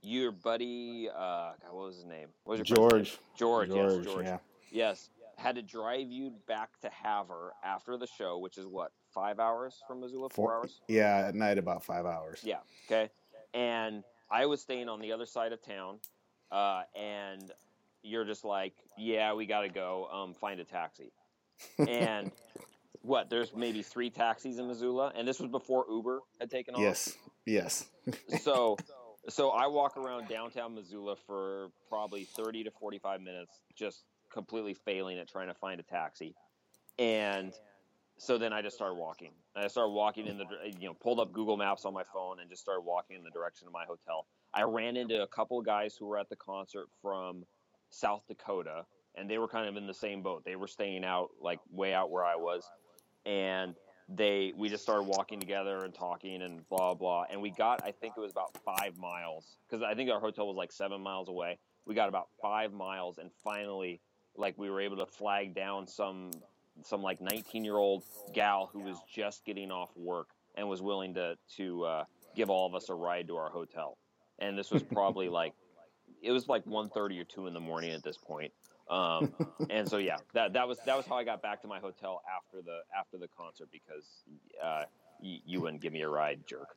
[0.00, 2.28] your buddy, uh, God, what was his name?
[2.44, 3.18] What was your George.
[3.36, 3.68] George.
[3.68, 3.98] George.
[3.98, 4.26] Yes, George.
[4.26, 4.38] Yeah.
[4.70, 9.40] Yes, had to drive you back to Havre after the show, which is what five
[9.40, 10.80] hours from Missoula, four, four hours.
[10.88, 12.40] Yeah, at night about five hours.
[12.44, 12.58] Yeah.
[12.86, 13.10] Okay.
[13.54, 15.98] And I was staying on the other side of town,
[16.50, 17.50] uh, and
[18.02, 20.08] you're just like, yeah, we got to go.
[20.12, 21.12] Um, find a taxi.
[21.78, 22.30] And
[23.02, 23.30] what?
[23.30, 26.80] There's maybe three taxis in Missoula, and this was before Uber had taken off.
[26.80, 27.16] Yes.
[27.46, 27.86] Yes.
[28.42, 28.76] so.
[29.28, 35.18] So I walk around downtown Missoula for probably 30 to 45 minutes, just completely failing
[35.18, 36.34] at trying to find a taxi.
[36.98, 37.52] And
[38.18, 39.30] so then I just started walking.
[39.56, 40.44] I started walking in the,
[40.78, 43.30] you know, pulled up Google Maps on my phone and just started walking in the
[43.30, 44.26] direction of my hotel.
[44.52, 47.44] I ran into a couple of guys who were at the concert from
[47.90, 50.42] South Dakota, and they were kind of in the same boat.
[50.44, 52.64] They were staying out, like way out where I was,
[53.24, 53.74] and
[54.08, 57.24] they we just started walking together and talking and blah blah.
[57.30, 60.46] And we got, I think it was about five miles because I think our hotel
[60.46, 61.58] was like seven miles away.
[61.86, 64.00] We got about five miles, and finally
[64.36, 66.30] like we were able to flag down some
[66.84, 71.14] some like 19 year old gal who was just getting off work and was willing
[71.14, 73.98] to to uh, give all of us a ride to our hotel.
[74.38, 75.54] And this was probably like
[76.22, 78.52] it was like 1.30 or 2 in the morning at this point.
[78.90, 79.34] Um,
[79.70, 82.22] and so yeah, that that was that was how I got back to my hotel
[82.34, 84.04] after the after the concert because
[84.62, 84.84] uh,
[85.20, 86.76] you wouldn't give me a ride, jerk.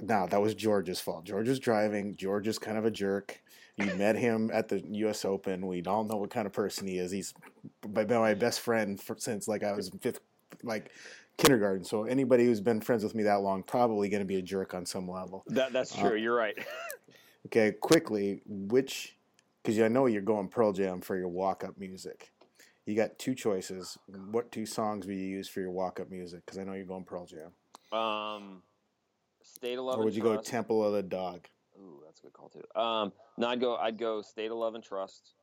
[0.00, 1.24] No, that was George's fault.
[1.24, 2.16] George was driving.
[2.16, 3.40] George is kind of a jerk.
[3.76, 5.24] You met him at the U.S.
[5.24, 5.66] Open.
[5.66, 7.10] We all know what kind of person he is.
[7.10, 7.34] He's
[7.82, 10.20] been my best friend for, since like I was fifth,
[10.62, 10.90] like
[11.38, 11.84] kindergarten.
[11.84, 14.74] So anybody who's been friends with me that long probably going to be a jerk
[14.74, 15.44] on some level.
[15.46, 16.10] That, that's true.
[16.10, 16.58] Uh, You're right.
[17.46, 19.16] okay, quickly, which
[19.62, 22.32] because I know you're going Pearl Jam for your walk-up music.
[22.86, 23.98] You got two choices.
[24.30, 26.44] What two songs will you use for your walk-up music?
[26.44, 27.52] Because I know you're going Pearl Jam.
[27.92, 28.62] Um,
[29.42, 29.98] State of Love.
[29.98, 30.44] Or would you Trust.
[30.44, 31.46] go Temple of the Dog?
[31.78, 32.80] Ooh, that's a good call too.
[32.80, 33.76] Um, no, I'd go.
[33.76, 35.34] I'd go State of Love and Trust,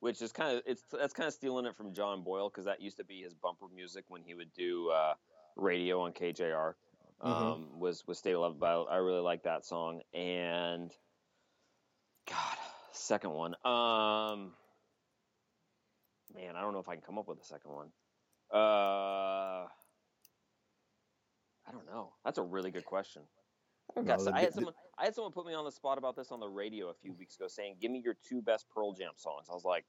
[0.00, 2.80] which is kind of it's that's kind of stealing it from John Boyle because that
[2.80, 5.14] used to be his bumper music when he would do uh,
[5.56, 6.74] radio on KJR.
[7.22, 7.26] Mm-hmm.
[7.26, 7.80] Um, mm-hmm.
[7.80, 10.00] Was was State of Love, but I really like that song.
[10.14, 10.90] And
[12.28, 12.56] God,
[12.92, 13.54] second one.
[13.64, 14.52] Um,
[16.34, 17.88] man, I don't know if I can come up with a second one.
[18.50, 19.66] Uh,
[21.72, 22.12] I don't know.
[22.24, 23.22] That's a really good question.
[23.96, 24.74] I, I had someone.
[24.98, 27.12] I had someone put me on the spot about this on the radio a few
[27.12, 29.84] weeks ago, saying, "Give me your two best Pearl Jam songs." I was like,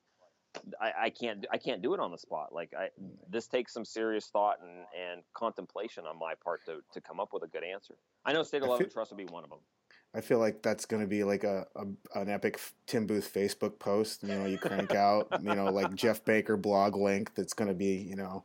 [0.81, 1.45] I, I can't.
[1.51, 2.53] I can't do it on the spot.
[2.53, 2.89] Like, I,
[3.29, 7.29] this takes some serious thought and, and contemplation on my part to, to come up
[7.33, 7.95] with a good answer.
[8.25, 9.59] I know "State of Love and Trust" would be one of them.
[10.15, 13.79] I feel like that's going to be like a, a, an epic Tim Booth Facebook
[13.79, 14.21] post.
[14.21, 17.73] You know, you crank out, you know, like Jeff Baker blog link that's going to
[17.73, 18.43] be, you know,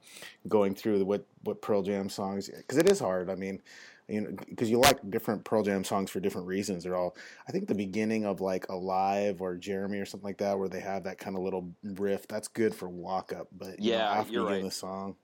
[0.48, 3.28] going through what what Pearl Jam songs because it is hard.
[3.28, 3.60] I mean,
[4.08, 6.84] you know, because you like different Pearl Jam songs for different reasons.
[6.84, 7.14] They're all,
[7.46, 10.80] I think, the beginning of like Alive or Jeremy or something like that, where they
[10.80, 12.26] have that kind of little riff.
[12.26, 14.62] That's good for walk up, but yeah, know, after you're you right.
[14.62, 15.16] the song.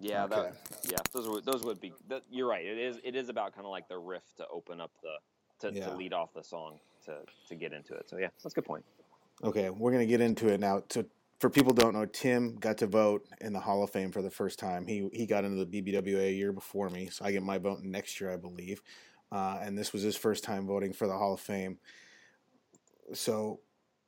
[0.00, 0.34] Yeah, okay.
[0.34, 0.56] that,
[0.90, 1.92] yeah, those would those would be.
[2.08, 2.64] That, you're right.
[2.64, 5.14] It is it is about kind of like the riff to open up the
[5.62, 5.86] to, yeah.
[5.86, 8.08] to lead off the song to to get into it.
[8.08, 8.84] So yeah, that's a good point.
[9.42, 10.82] Okay, we're gonna get into it now.
[10.88, 11.04] So
[11.40, 14.30] for people don't know, Tim got to vote in the Hall of Fame for the
[14.30, 14.86] first time.
[14.86, 17.80] He he got into the BBWA a year before me, so I get my vote
[17.82, 18.82] next year, I believe.
[19.32, 21.78] Uh, and this was his first time voting for the Hall of Fame.
[23.14, 23.60] So,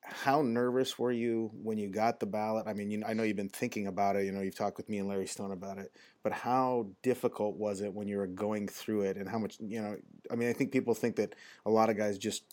[0.04, 2.66] how nervous were you when you got the ballot?
[2.66, 4.26] I mean, you, I know you've been thinking about it.
[4.26, 5.92] You know, you've talked with me and Larry Stone about it.
[6.22, 9.56] But how difficult was it when you were going through it, and how much?
[9.60, 9.96] You know,
[10.30, 12.44] I mean, I think people think that a lot of guys just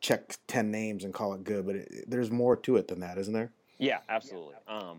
[0.00, 3.18] check ten names and call it good, but it, there's more to it than that,
[3.18, 3.52] isn't there?
[3.78, 4.54] Yeah, absolutely.
[4.68, 4.98] Um,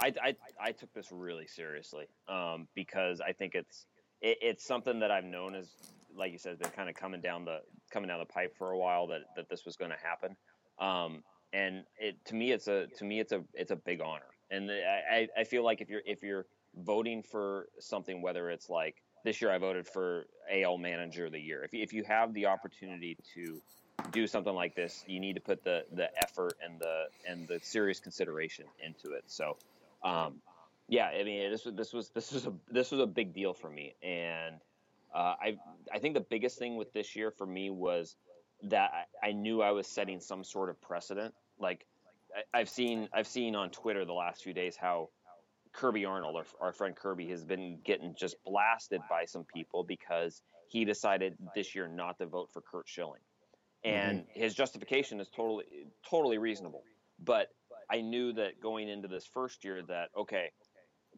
[0.00, 3.86] I, I, I took this really seriously um, because I think it's
[4.20, 5.68] it, it's something that I've known as
[6.16, 8.70] like you said, has been kind of coming down the coming down the pipe for
[8.70, 10.36] a while that that this was going to happen.
[10.80, 14.22] Um, and it to me, it's a to me it's a it's a big honor.
[14.50, 19.02] And I, I feel like if you're if you're voting for something, whether it's like
[19.24, 21.62] this year I voted for AL Manager of the Year.
[21.64, 23.60] If if you have the opportunity to
[24.12, 27.60] do something like this, you need to put the the effort and the and the
[27.62, 29.24] serious consideration into it.
[29.26, 29.56] So,
[30.02, 30.40] um,
[30.88, 33.52] yeah, I mean this was this was this was a this was a big deal
[33.52, 34.56] for me, and
[35.14, 35.58] uh, I
[35.92, 38.16] I think the biggest thing with this year for me was
[38.64, 41.34] that I knew I was setting some sort of precedent.
[41.58, 41.86] Like
[42.52, 45.10] I've seen I've seen on Twitter the last few days how
[45.72, 50.42] Kirby Arnold, our, our friend Kirby, has been getting just blasted by some people because
[50.68, 53.20] he decided this year not to vote for Curt Schilling,
[53.84, 54.40] and mm-hmm.
[54.40, 55.64] his justification is totally
[56.08, 56.82] totally reasonable.
[57.22, 57.48] But
[57.90, 60.50] I knew that going into this first year that okay,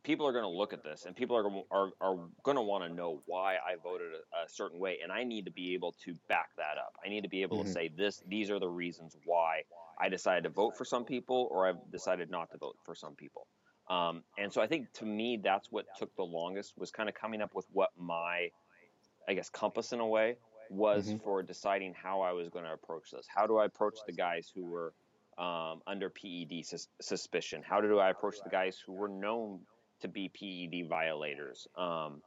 [0.05, 2.85] people are going to look at this and people are are, are going to want
[2.85, 5.95] to know why I voted a, a, certain way, and I need to be able
[6.05, 6.95] to back that up.
[7.05, 7.67] I need to be able mm-hmm.
[7.67, 8.23] to say this.
[8.27, 9.63] These are the reasons why
[10.01, 13.15] I decided to vote for some people, or I've decided not to vote for some
[13.15, 13.47] people.
[13.89, 17.15] Um, and so I think to me that's what took the longest was kind of
[17.15, 18.49] coming up with what my,
[19.29, 20.37] I guess, compass in a way
[20.71, 21.19] was mm-hmm.
[21.19, 23.27] for deciding how I was going to approach this.
[23.29, 24.95] How do I approach the guys who were
[25.37, 27.63] um, under PED sus- suspicion?
[27.63, 29.61] How do I approach the guys who were known
[30.03, 31.67] to be PED violators?
[31.77, 32.23] Um,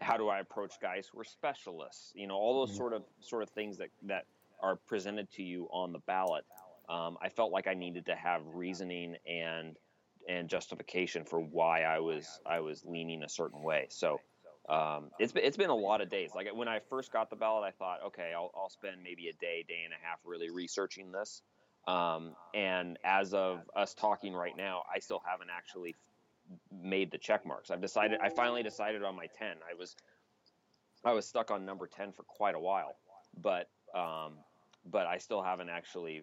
[0.00, 2.12] how do I approach guys who are specialists?
[2.14, 2.78] You know, all those mm-hmm.
[2.78, 4.24] sort of sort of things that that
[4.62, 6.44] are presented to you on the ballot.
[6.88, 9.76] Um, I felt like I needed to have reasoning and
[10.28, 13.86] and justification for why I was I was leaning a certain way.
[13.90, 14.20] So
[14.68, 16.30] um, it's been, it's been a lot of days.
[16.34, 19.32] Like when I first got the ballot, I thought, okay, I'll, I'll spend maybe a
[19.32, 21.42] day, day and a half really researching this.
[21.88, 25.96] Um, and as of us talking right now, I still haven't actually
[26.82, 27.70] made the check marks.
[27.70, 28.20] I've decided.
[28.20, 29.56] I finally decided on my ten.
[29.70, 29.96] I was
[31.04, 32.96] I was stuck on number ten for quite a while,
[33.40, 34.34] but um,
[34.90, 36.22] but I still haven't actually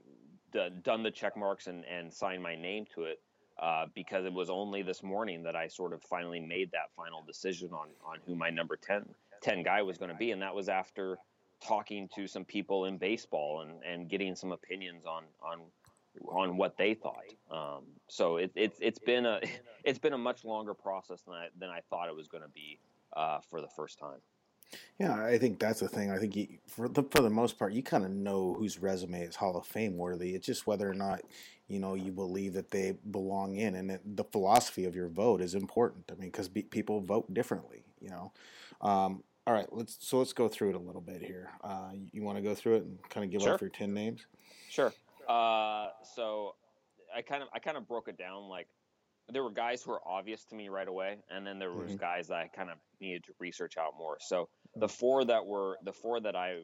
[0.52, 3.20] done, done the check marks and, and signed my name to it
[3.60, 7.24] uh, because it was only this morning that I sort of finally made that final
[7.26, 9.06] decision on on who my number 10,
[9.42, 11.18] 10 guy was going to be, and that was after
[11.66, 15.60] talking to some people in baseball and, and getting some opinions on on
[16.30, 17.24] on what they thought.
[17.52, 19.40] Um, so it, it's it's been a
[19.88, 22.50] it's been a much longer process than I than I thought it was going to
[22.50, 22.78] be
[23.16, 24.20] uh, for the first time.
[25.00, 26.12] Yeah, I think that's the thing.
[26.12, 29.22] I think you, for the for the most part, you kind of know whose resume
[29.22, 30.36] is Hall of Fame worthy.
[30.36, 31.22] It's just whether or not
[31.70, 35.40] you know you believe that they belong in, and it, the philosophy of your vote
[35.42, 36.12] is important.
[36.12, 37.84] I mean, because be, people vote differently.
[38.02, 38.32] You know.
[38.82, 41.50] Um, all right, let's so let's go through it a little bit here.
[41.64, 43.54] Uh, you, you want to go through it and kind of give sure.
[43.54, 44.28] off your ten names?
[44.70, 44.94] Sure.
[45.30, 46.56] Uh, so
[47.16, 48.68] I kind of I kind of broke it down like
[49.32, 51.98] there were guys who were obvious to me right away, and then there was mm-hmm.
[51.98, 54.18] guys that I kind of needed to research out more.
[54.22, 56.62] So the four that were the four that I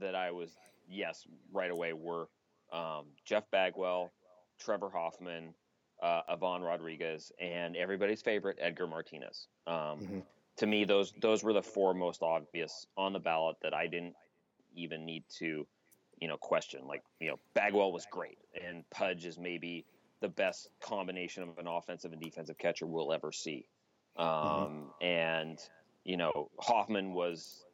[0.00, 0.56] that I was
[0.88, 2.28] yes right away were
[2.72, 4.12] um, Jeff Bagwell,
[4.58, 5.54] Trevor Hoffman,
[6.02, 9.46] uh, Ivan Rodriguez, and everybody's favorite Edgar Martinez.
[9.66, 10.18] Um, mm-hmm.
[10.58, 14.14] To me, those those were the four most obvious on the ballot that I didn't
[14.74, 15.66] even need to
[16.20, 16.86] you know question.
[16.86, 19.84] Like you know, Bagwell was great, and Pudge is maybe
[20.20, 23.66] the best combination of an offensive and defensive catcher we'll ever see.
[24.16, 25.04] Um, mm-hmm.
[25.04, 25.58] And
[26.04, 27.64] you know, Hoffman was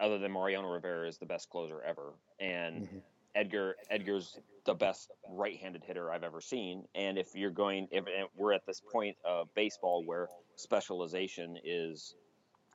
[0.00, 2.98] other than Mariano Rivera is the best closer ever, and mm-hmm.
[3.34, 6.84] Edgar Edgar's the best right-handed hitter I've ever seen.
[6.94, 8.04] And if you're going, if
[8.36, 12.14] we're at this point of baseball where specialization is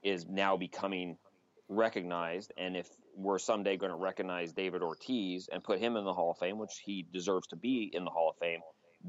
[0.04, 1.18] is now becoming
[1.68, 6.13] recognized, and if we're someday going to recognize David Ortiz and put him in the
[6.13, 8.60] Hall of Fame, which he deserves to be in the Hall of Fame,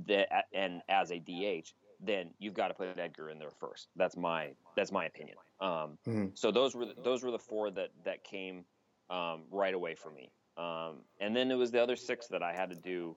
[0.07, 3.89] that and as a DH, then you've got to put Edgar in there first.
[3.97, 5.37] That's my that's my opinion.
[5.61, 6.27] Um, mm-hmm.
[6.35, 8.65] So those were the, those were the four that that came
[9.11, 10.31] um, right away for me.
[10.57, 13.17] Um, and then it was the other six that I had to do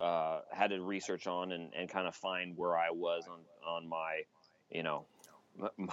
[0.00, 3.88] uh, had to research on and, and kind of find where I was on on
[3.88, 4.22] my
[4.70, 5.04] you know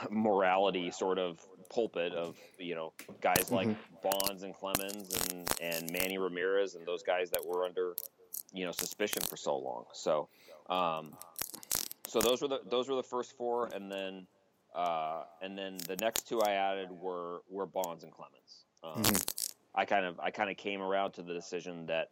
[0.09, 1.39] morality sort of
[1.69, 4.09] pulpit of you know guys like mm-hmm.
[4.09, 7.95] Bonds and Clemens and and Manny Ramirez and those guys that were under
[8.53, 9.85] you know suspicion for so long.
[9.93, 10.29] So
[10.69, 11.13] um,
[12.07, 14.27] so those were the those were the first four, and then
[14.75, 18.65] uh, and then the next two I added were were Bonds and Clemens.
[18.83, 19.79] Um, mm-hmm.
[19.79, 22.09] I kind of I kind of came around to the decision that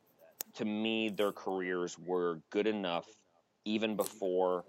[0.56, 3.06] to me, their careers were good enough
[3.66, 4.64] even before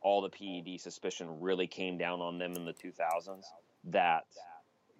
[0.00, 3.44] all the PED suspicion really came down on them in the 2000s
[3.84, 4.24] that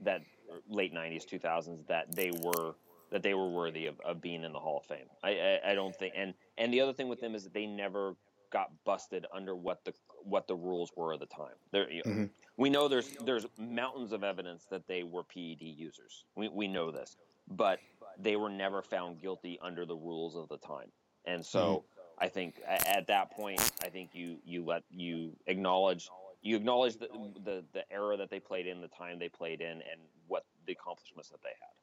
[0.01, 0.23] that
[0.69, 2.75] late 90s 2000s that they were
[3.11, 5.07] that they were worthy of, of being in the Hall of Fame.
[5.23, 7.67] I, I, I don't think and and the other thing with them is that they
[7.67, 8.17] never
[8.51, 9.93] got busted under what the
[10.23, 11.55] what the rules were at the time.
[11.71, 12.25] There, mm-hmm.
[12.57, 16.25] we know there's there's mountains of evidence that they were PED users.
[16.37, 17.17] We we know this,
[17.49, 17.79] but
[18.19, 20.91] they were never found guilty under the rules of the time.
[21.27, 22.25] And so mm-hmm.
[22.25, 26.09] I think at that point, I think you you let you acknowledge
[26.43, 27.09] you acknowledge the,
[27.45, 30.73] the the era that they played in, the time they played in, and what the
[30.73, 31.78] accomplishments that they had.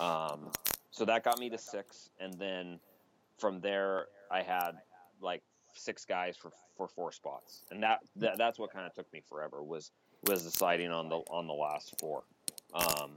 [0.00, 0.50] Um,
[0.90, 2.78] so that got me to six, and then
[3.38, 4.72] from there I had
[5.20, 5.42] like
[5.74, 9.22] six guys for for four spots, and that, that that's what kind of took me
[9.28, 9.90] forever was
[10.26, 12.24] was deciding on the on the last four.
[12.74, 13.12] Um,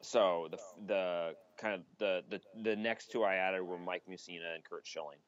[0.00, 4.54] so the the kind of the, the the next two I added were Mike Mussina
[4.54, 5.18] and Curt Schilling,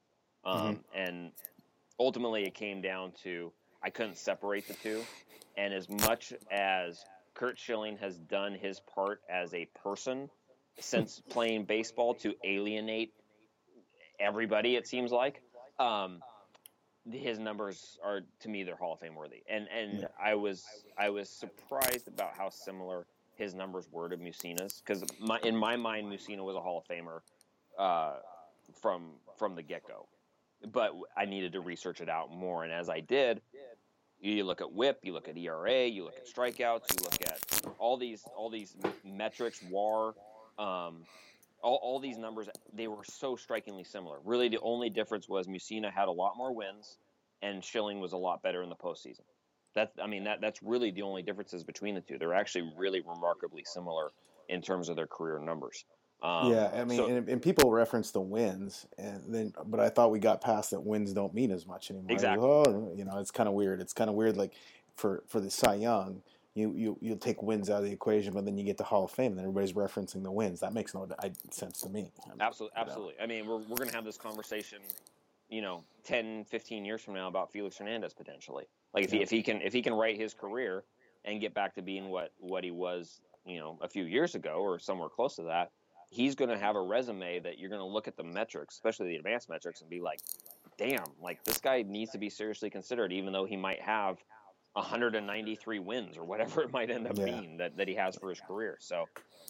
[0.45, 0.75] um, mm-hmm.
[0.95, 1.33] and
[1.99, 3.53] ultimately it came down to
[3.83, 5.03] I couldn't separate the two,
[5.57, 7.05] and as much as
[7.35, 10.29] Curt Schilling has done his part as a person
[10.79, 13.13] since playing baseball to alienate
[14.21, 15.43] everybody, it seems like.
[15.79, 16.21] Um,
[17.11, 20.07] his numbers are to me they're Hall of Fame worthy, and and yeah.
[20.21, 20.65] I was
[20.99, 23.07] I was surprised about how similar
[23.37, 25.05] his numbers were to Mussina's because
[25.43, 27.21] in my mind Mussina was a Hall of Famer
[27.79, 28.17] uh,
[28.81, 30.09] from from the get go,
[30.73, 33.41] but I needed to research it out more, and as I did,
[34.21, 37.75] you look at WHIP, you look at ERA, you look at strikeouts, you look at
[37.79, 38.75] all these all these
[39.05, 40.15] metrics, WAR.
[40.59, 41.05] Um,
[41.63, 44.19] all, all these numbers they were so strikingly similar.
[44.25, 46.99] Really, the only difference was Mussina had a lot more wins,
[47.43, 49.25] and Schilling was a lot better in the postseason.
[49.75, 52.19] That's I mean that that's really the only differences between the two.
[52.19, 54.11] They're actually really remarkably similar
[54.49, 55.85] in terms of their career numbers.
[56.23, 59.91] Um, yeah, I mean, so, and, and, people reference the wins, and then, but I
[59.91, 62.11] thought we got past that wins don't mean as much anymore.
[62.11, 62.43] Exactly.
[62.43, 63.83] Oh, you know, it's kind of weird.
[63.83, 64.55] It's kind of weird, like
[64.97, 66.23] for for the Cy Young,
[66.57, 69.05] you you you take wins out of the equation, but then you get the Hall
[69.05, 70.59] of Fame, and everybody's referencing the wins.
[70.61, 71.07] That makes no
[71.51, 72.11] sense to me.
[72.41, 73.15] Absolutely, absolutely.
[73.23, 74.79] I mean, we're we're gonna have this conversation,
[75.51, 78.65] you know, 10, 15 years from now about Felix Hernandez potentially.
[78.95, 79.19] Like if yeah.
[79.19, 80.85] he if he can if he can write his career
[81.27, 84.55] and get back to being what what he was, you know, a few years ago
[84.55, 85.73] or somewhere close to that,
[86.09, 89.09] he's going to have a resume that you're going to look at the metrics, especially
[89.09, 90.21] the advanced metrics, and be like,
[90.79, 94.19] damn, like this guy needs to be seriously considered, even though he might have
[94.77, 97.25] 193 wins or whatever it might end up yeah.
[97.25, 98.77] being that, that he has for his career.
[98.79, 99.07] So,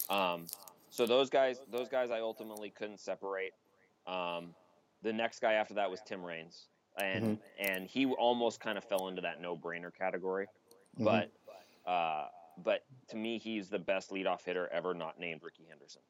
[0.08, 0.46] um,
[0.90, 3.52] so those guys, those guys, I ultimately couldn't separate.
[4.06, 4.54] Um,
[5.02, 6.66] the next guy after that was Tim Raines,
[7.00, 7.66] and mm-hmm.
[7.72, 10.46] and he almost kind of fell into that no-brainer category,
[10.98, 11.04] mm-hmm.
[11.04, 12.26] but uh,
[12.62, 16.02] but to me, he's the best leadoff hitter ever, not named Rickey Henderson,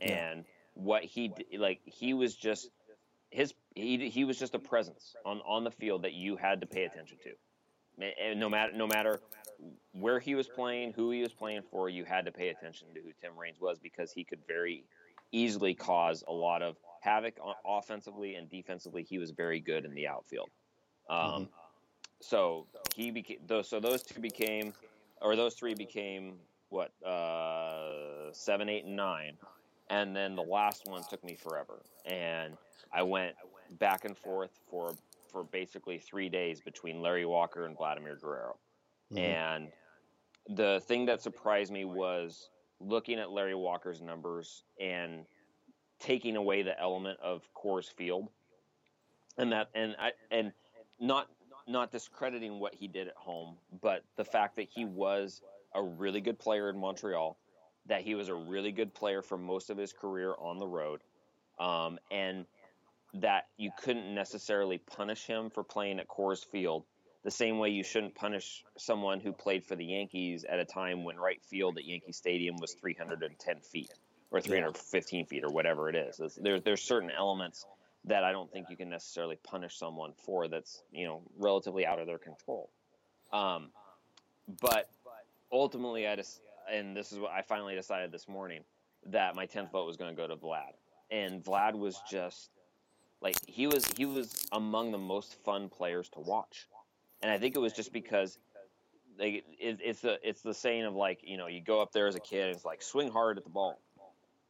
[0.00, 0.42] and yeah.
[0.74, 2.68] what he like, he was just
[3.30, 6.66] his he he was just a presence on on the field that you had to
[6.66, 7.30] pay attention to
[8.36, 9.20] no matter no matter
[9.92, 13.00] where he was playing, who he was playing for, you had to pay attention to
[13.00, 14.84] who Tim Raines was because he could very
[15.32, 19.02] easily cause a lot of havoc offensively and defensively.
[19.02, 20.50] He was very good in the outfield.
[21.08, 21.44] Um, mm-hmm.
[22.20, 23.68] So he became those.
[23.68, 24.72] So those two became,
[25.20, 26.34] or those three became
[26.68, 29.36] what uh, seven, eight, and nine,
[29.90, 32.56] and then the last one took me forever, and
[32.92, 33.36] I went
[33.78, 34.94] back and forth for
[35.36, 38.56] for basically three days between Larry Walker and Vladimir Guerrero.
[39.12, 39.18] Mm-hmm.
[39.18, 39.68] And
[40.48, 42.48] the thing that surprised me was
[42.80, 45.26] looking at Larry Walker's numbers and
[46.00, 48.30] taking away the element of Coors Field,
[49.36, 50.52] and that and I and
[50.98, 51.28] not
[51.68, 55.42] not discrediting what he did at home, but the fact that he was
[55.74, 57.36] a really good player in Montreal,
[57.84, 61.02] that he was a really good player for most of his career on the road,
[61.58, 62.46] um, and
[63.20, 66.84] that you couldn't necessarily punish him for playing at Coors Field
[67.26, 71.02] the same way you shouldn't punish someone who played for the Yankees at a time
[71.02, 73.92] when right field at Yankee Stadium was 310 feet
[74.30, 76.20] or 315 feet or whatever it is.
[76.40, 77.66] There's there's certain elements
[78.04, 81.98] that I don't think you can necessarily punish someone for that's you know relatively out
[81.98, 82.70] of their control.
[83.32, 83.70] Um,
[84.60, 84.88] but
[85.50, 86.40] ultimately, I just
[86.72, 88.62] and this is what I finally decided this morning
[89.06, 90.74] that my 10th vote was going to go to Vlad,
[91.10, 92.50] and Vlad was just
[93.20, 96.66] like he was he was among the most fun players to watch,
[97.22, 98.38] and I think it was just because
[99.18, 102.06] like it, it's the it's the saying of like you know you go up there
[102.06, 103.80] as a kid and it's like swing hard at the ball,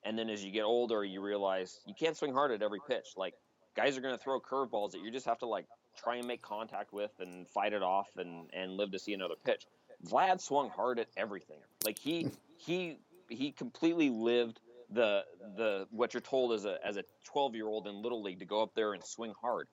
[0.05, 3.07] and then as you get older you realize you can't swing hard at every pitch.
[3.17, 3.35] Like
[3.77, 6.43] guys are going to throw curveballs that you just have to like try and make
[6.43, 9.65] contact with and fight it off and and live to see another pitch.
[10.07, 11.59] Vlad swung hard at everything.
[11.85, 12.99] Like he he
[13.29, 14.61] he completely lived
[14.91, 15.25] the
[15.57, 18.45] the what you're told as a as a 12 year old in little league to
[18.45, 19.69] go up there and swing hard.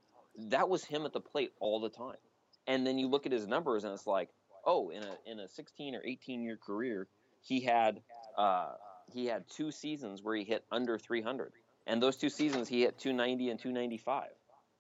[0.50, 2.18] That was him at the plate all the time.
[2.66, 4.30] And then you look at his numbers and it's like,
[4.66, 7.08] oh, in a in a 16 or 18 year career,
[7.42, 8.02] he had
[8.38, 8.74] uh,
[9.12, 11.52] he had two seasons where he hit under 300,
[11.86, 14.24] and those two seasons he hit 290 and 295.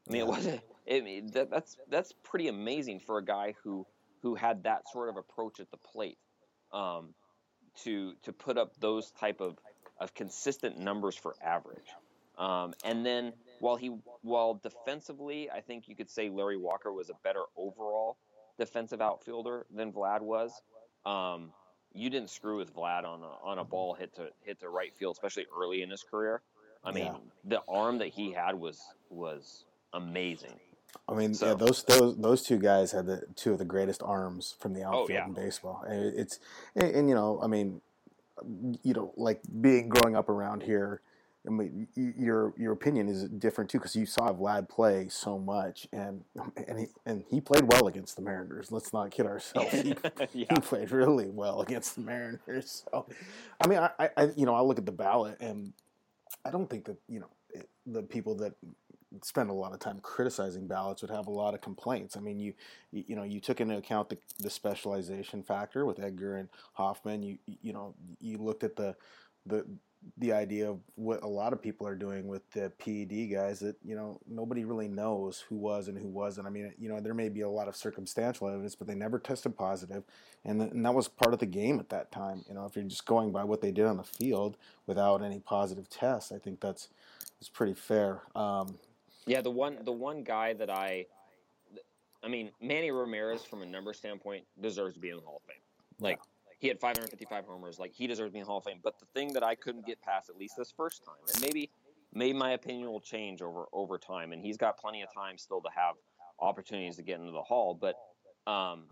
[0.07, 0.61] I mean, it wasn't.
[0.85, 3.85] It, that, that's that's pretty amazing for a guy who
[4.21, 6.17] who had that sort of approach at the plate.
[6.73, 7.13] Um,
[7.83, 9.57] to to put up those type of
[9.99, 11.87] of consistent numbers for average.
[12.37, 17.09] Um, and then while he while defensively, I think you could say Larry Walker was
[17.09, 18.17] a better overall
[18.57, 20.61] defensive outfielder than Vlad was.
[21.05, 21.51] Um,
[21.93, 24.93] you didn't screw with Vlad on a on a ball hit to hit to right
[24.93, 26.41] field, especially early in his career.
[26.83, 27.17] I mean, yeah.
[27.45, 30.59] the arm that he had was was amazing.
[31.07, 34.01] I mean, so, yeah, those those those two guys had the two of the greatest
[34.03, 35.25] arms from the outfield oh, yeah.
[35.25, 35.83] in baseball.
[35.87, 36.39] And it's
[36.75, 37.81] and, and, you know, I mean,
[38.83, 41.01] you know, like being growing up around here.
[41.45, 45.87] I mean, your your opinion is different too because you saw Vlad play so much,
[45.91, 46.23] and
[46.67, 48.71] and he and he played well against the Mariners.
[48.71, 49.71] Let's not kid ourselves.
[49.71, 49.93] He,
[50.33, 50.45] yeah.
[50.53, 52.85] he played really well against the Mariners.
[52.89, 53.07] So,
[53.59, 55.73] I mean, I, I you know I look at the ballot, and
[56.45, 57.29] I don't think that you know
[57.85, 58.53] the people that
[59.21, 62.17] spend a lot of time criticizing ballots would have a lot of complaints.
[62.17, 62.53] I mean, you
[62.91, 67.23] you, know you took into account the, the specialization factor with Edgar and Hoffman.
[67.23, 68.95] You you know you looked at the
[69.45, 69.65] the
[70.17, 73.75] the idea of what a lot of people are doing with the PED guys that
[73.83, 76.45] you know nobody really knows who was and who wasn't.
[76.45, 79.19] I mean, you know, there may be a lot of circumstantial evidence, but they never
[79.19, 80.03] tested positive,
[80.43, 82.43] and, and that was part of the game at that time.
[82.47, 84.57] You know, if you're just going by what they did on the field
[84.87, 86.89] without any positive tests, I think that's
[87.39, 88.21] it's pretty fair.
[88.35, 88.77] Um,
[89.25, 91.05] yeah, the one the one guy that I,
[92.23, 95.47] I mean, Manny Ramirez from a number standpoint deserves to be in the Hall of
[95.47, 95.61] Fame.
[95.99, 96.53] Like yeah.
[96.59, 98.79] he had 555 homers, like he deserves to be in the Hall of Fame.
[98.83, 101.69] But the thing that I couldn't get past, at least this first time, and maybe
[102.13, 105.61] maybe my opinion will change over over time, and he's got plenty of time still
[105.61, 105.95] to have
[106.39, 107.95] opportunities to get into the Hall, but
[108.51, 108.85] um,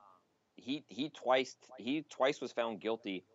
[0.56, 3.26] he he twice he twice was found guilty,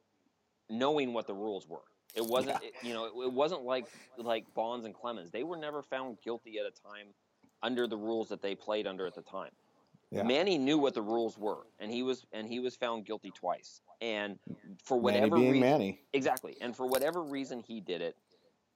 [0.71, 1.83] knowing what the rules were.
[2.17, 2.69] It wasn't, yeah.
[2.69, 3.87] it, you know, it, it, wasn't like
[4.17, 5.31] like Bonds and Clemens.
[5.31, 7.09] They were never found guilty at a time
[7.62, 9.51] under the rules that they played under at the time.
[10.11, 10.23] Yeah.
[10.23, 13.81] Manny knew what the rules were, and he was and he was found guilty twice.
[14.01, 14.39] And
[14.83, 16.01] for whatever Manny reason, Manny.
[16.12, 18.17] exactly, and for whatever reason he did it,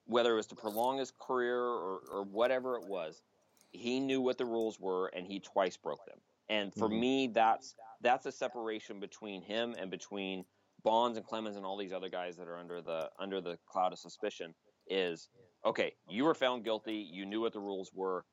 [0.06, 3.22] whether it was to prolong his career or, or whatever it was,
[3.70, 6.18] he knew what the rules were, and he twice broke them.
[6.48, 7.00] And for mm-hmm.
[7.00, 10.44] me, that's that's a separation between him and between
[10.82, 13.92] Bonds and Clemens and all these other guys that are under the under the cloud
[13.92, 14.54] of suspicion
[14.88, 15.28] is
[15.64, 15.92] okay.
[16.08, 17.08] You were found guilty.
[17.10, 18.24] You knew what the rules were.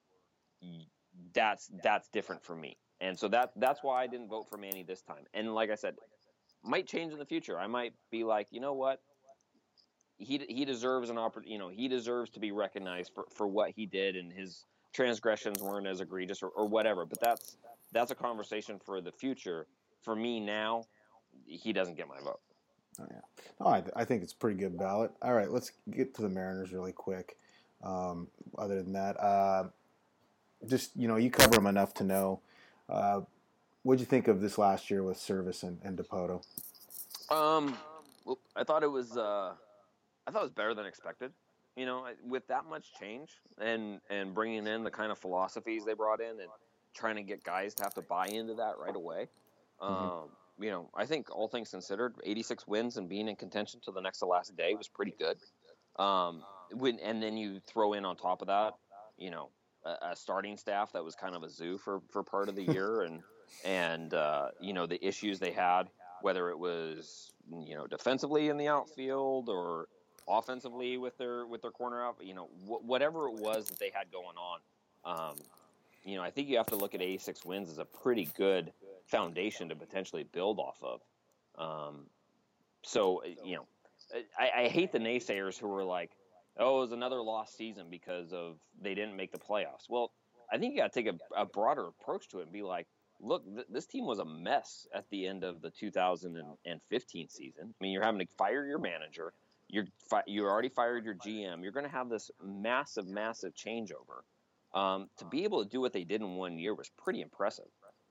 [1.34, 4.84] That's that's different for me, and so that that's why I didn't vote for Manny
[4.84, 5.24] this time.
[5.34, 5.96] And like I said,
[6.64, 7.60] might change in the future.
[7.60, 9.00] I might be like, you know what,
[10.18, 11.54] he he deserves an opportunity.
[11.54, 15.62] You know, he deserves to be recognized for for what he did, and his transgressions
[15.62, 17.06] weren't as egregious or, or whatever.
[17.06, 17.58] But that's
[17.92, 19.68] that's a conversation for the future.
[20.02, 20.86] For me now,
[21.48, 22.40] he doesn't get my vote.
[23.00, 23.22] Oh, yeah.
[23.60, 25.12] Oh, I, I think it's a pretty good ballot.
[25.22, 27.38] All right, let's get to the Mariners really quick.
[27.84, 28.28] Um,
[28.58, 29.66] other than that, uh,
[30.68, 32.42] just you know, you cover them enough to know.
[32.90, 33.22] Uh,
[33.84, 36.44] what'd you think of this last year with Servais and, and Dipoto?
[37.30, 37.78] Um,
[38.26, 39.16] well, I thought it was.
[39.16, 39.54] Uh,
[40.26, 41.32] I thought it was better than expected.
[41.76, 43.30] You know, with that much change
[43.62, 46.50] and and bringing in the kind of philosophies they brought in and
[46.96, 49.28] trying to get guys to have to buy into that right away.
[49.80, 49.94] Mm-hmm.
[49.94, 53.80] Um, mm-hmm you know, I think all things considered, 86 wins and being in contention
[53.86, 55.38] to the next to last day was pretty good.
[56.02, 58.74] Um, when, and then you throw in on top of that,
[59.18, 59.50] you know,
[59.86, 62.64] a, a starting staff that was kind of a zoo for, for part of the
[62.64, 63.22] year, and
[63.64, 65.84] and uh, you know the issues they had,
[66.22, 67.32] whether it was
[67.66, 69.88] you know defensively in the outfield or
[70.28, 73.92] offensively with their with their corner out, you know, wh- whatever it was that they
[73.94, 74.60] had going on.
[75.06, 75.36] Um,
[76.04, 78.72] you know, I think you have to look at 86 wins as a pretty good
[79.08, 81.02] foundation to potentially build off of.
[81.58, 82.06] Um,
[82.84, 83.66] so you know,
[84.38, 86.12] I, I, hate the naysayers who are like,
[86.58, 90.12] "Oh, it was another lost season because of they didn't make the playoffs." Well,
[90.52, 92.88] I think you got to take a, a, broader approach to it and be like,
[93.20, 97.64] "Look, th- this team was a mess at the end of the 2015 season.
[97.64, 99.34] I mean, you're having to fire your manager."
[99.70, 101.62] You're fi- you already fired your GM.
[101.62, 104.24] You're going to have this massive, massive changeover.
[104.74, 107.66] Um, to be able to do what they did in one year was pretty impressive.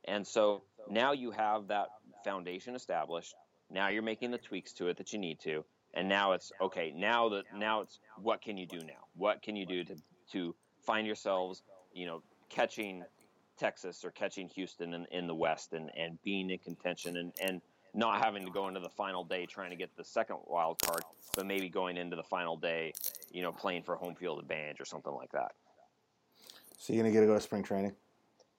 [0.06, 1.88] And so now you have that
[2.24, 3.34] foundation established.
[3.70, 5.64] Now you're making the tweaks to it that you need to,
[5.94, 6.92] and now it's okay.
[6.94, 9.06] Now that now it's what can you do now?
[9.16, 9.96] What can you do to
[10.32, 11.62] to find yourselves,
[11.92, 13.04] you know, catching
[13.58, 17.60] Texas or catching Houston in, in the West and, and being in contention and, and
[17.94, 21.02] not having to go into the final day trying to get the second wild card,
[21.34, 22.92] but maybe going into the final day,
[23.30, 25.52] you know, playing for home field advantage or something like that.
[26.78, 27.94] So you're gonna get to go to spring training?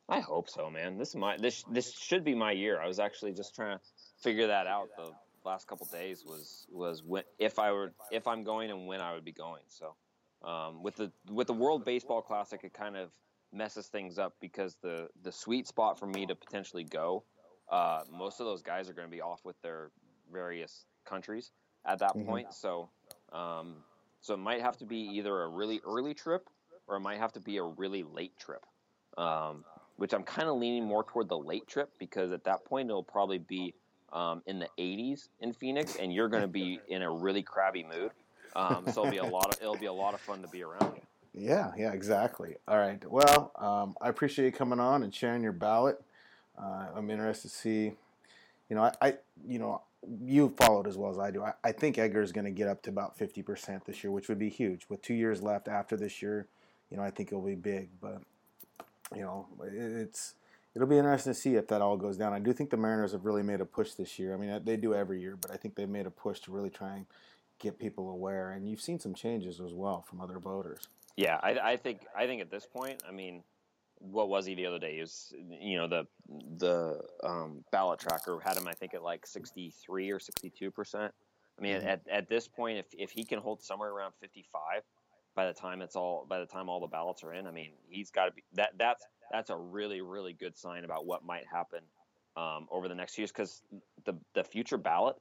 [0.09, 0.97] I hope so, man.
[0.97, 2.79] This is my this this should be my year.
[2.79, 3.83] I was actually just trying to
[4.21, 5.11] figure that out the
[5.43, 9.13] last couple days was was when if I were if I'm going and when I
[9.13, 9.63] would be going.
[9.67, 9.95] So
[10.43, 13.09] um, with the with the World Baseball Classic, it kind of
[13.51, 17.23] messes things up because the the sweet spot for me to potentially go,
[17.69, 19.91] uh, most of those guys are going to be off with their
[20.31, 21.51] various countries
[21.85, 22.27] at that mm-hmm.
[22.27, 22.53] point.
[22.53, 22.89] So
[23.33, 23.75] um,
[24.21, 26.49] so it might have to be either a really early trip
[26.87, 28.65] or it might have to be a really late trip.
[29.17, 29.65] Um,
[29.97, 33.03] which I'm kind of leaning more toward the late trip because at that point it'll
[33.03, 33.73] probably be
[34.13, 37.83] um, in the 80s in Phoenix, and you're going to be in a really crabby
[37.83, 38.11] mood.
[38.55, 40.63] Um, so it'll be a lot of it'll be a lot of fun to be
[40.63, 41.01] around you.
[41.33, 42.55] Yeah, yeah, exactly.
[42.67, 43.03] All right.
[43.09, 46.01] Well, um, I appreciate you coming on and sharing your ballot.
[46.57, 47.93] Uh, I'm interested to see.
[48.69, 49.13] You know, I, I,
[49.47, 49.81] you know,
[50.23, 51.43] you followed as well as I do.
[51.43, 54.27] I, I think Edgar is going to get up to about 50% this year, which
[54.27, 54.87] would be huge.
[54.89, 56.47] With two years left after this year,
[56.89, 57.89] you know, I think it'll be big.
[58.01, 58.21] But
[59.15, 60.35] you know, it's
[60.75, 62.33] it'll be interesting to see if that all goes down.
[62.33, 64.33] I do think the Mariners have really made a push this year.
[64.33, 66.69] I mean, they do every year, but I think they've made a push to really
[66.69, 67.05] try and
[67.59, 68.51] get people aware.
[68.51, 70.87] And you've seen some changes as well from other voters.
[71.15, 73.43] Yeah, I, I think I think at this point, I mean,
[73.99, 74.95] what was he the other day?
[74.95, 76.05] He was, you know, the
[76.57, 80.69] the um, ballot tracker had him, I think, at like sixty three or sixty two
[80.69, 81.13] percent.
[81.57, 81.87] I mean, mm-hmm.
[81.87, 84.83] at, at this point, if if he can hold somewhere around fifty five
[85.37, 87.69] by the time it's all by the time all the ballots are in, I mean,
[87.87, 91.45] he's got to be that that's that's a really really good sign about what might
[91.45, 91.79] happen
[92.35, 93.61] um, over the next years because
[94.03, 95.15] the the future ballot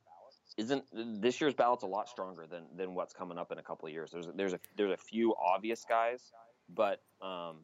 [0.57, 0.85] isn't
[1.21, 3.93] this year's ballot's a lot stronger than than what's coming up in a couple of
[3.93, 4.11] years.
[4.11, 6.33] There's there's a there's a few obvious guys,
[6.75, 7.59] but um,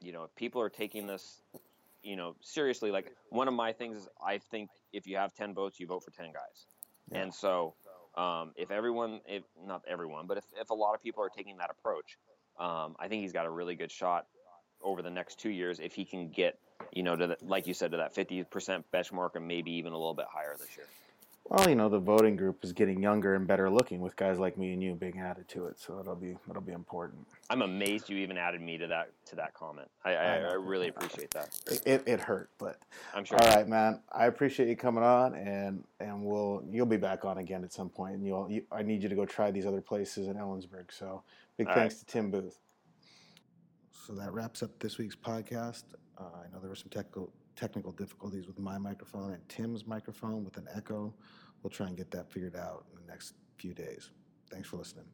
[0.00, 1.42] you know if people are taking this
[2.02, 5.52] you know seriously, like one of my things is I think if you have ten
[5.52, 6.64] votes, you vote for ten guys,
[7.12, 7.18] yeah.
[7.18, 7.74] and so.
[8.16, 11.56] Um, if everyone, if not everyone, but if, if a lot of people are taking
[11.58, 12.16] that approach,
[12.58, 14.26] um, I think he's got a really good shot
[14.82, 16.58] over the next two years if he can get,
[16.92, 19.96] you know, to the, like you said, to that 50% benchmark and maybe even a
[19.96, 20.86] little bit higher this year.
[21.46, 24.56] Well, you know, the voting group is getting younger and better looking with guys like
[24.56, 27.26] me and you being added to it, so that'll be that'll be important.
[27.50, 29.88] I'm amazed you even added me to that to that comment.
[30.06, 31.50] I, I, I really appreciate that.
[31.84, 32.78] It, it hurt, but
[33.14, 33.36] I'm sure.
[33.42, 34.00] All right, man.
[34.10, 37.90] I appreciate you coming on, and and we'll you'll be back on again at some
[37.90, 40.90] point, and you'll you, I need you to go try these other places in Ellensburg.
[40.90, 41.24] So
[41.58, 41.98] big All thanks right.
[42.00, 42.58] to Tim Booth.
[44.06, 45.84] So that wraps up this week's podcast.
[46.16, 50.44] Uh, I know there were some technical technical difficulties with my microphone and Tim's microphone
[50.44, 51.14] with an echo.
[51.62, 54.10] We'll try and get that figured out in the next few days.
[54.50, 55.06] Thanks for listening.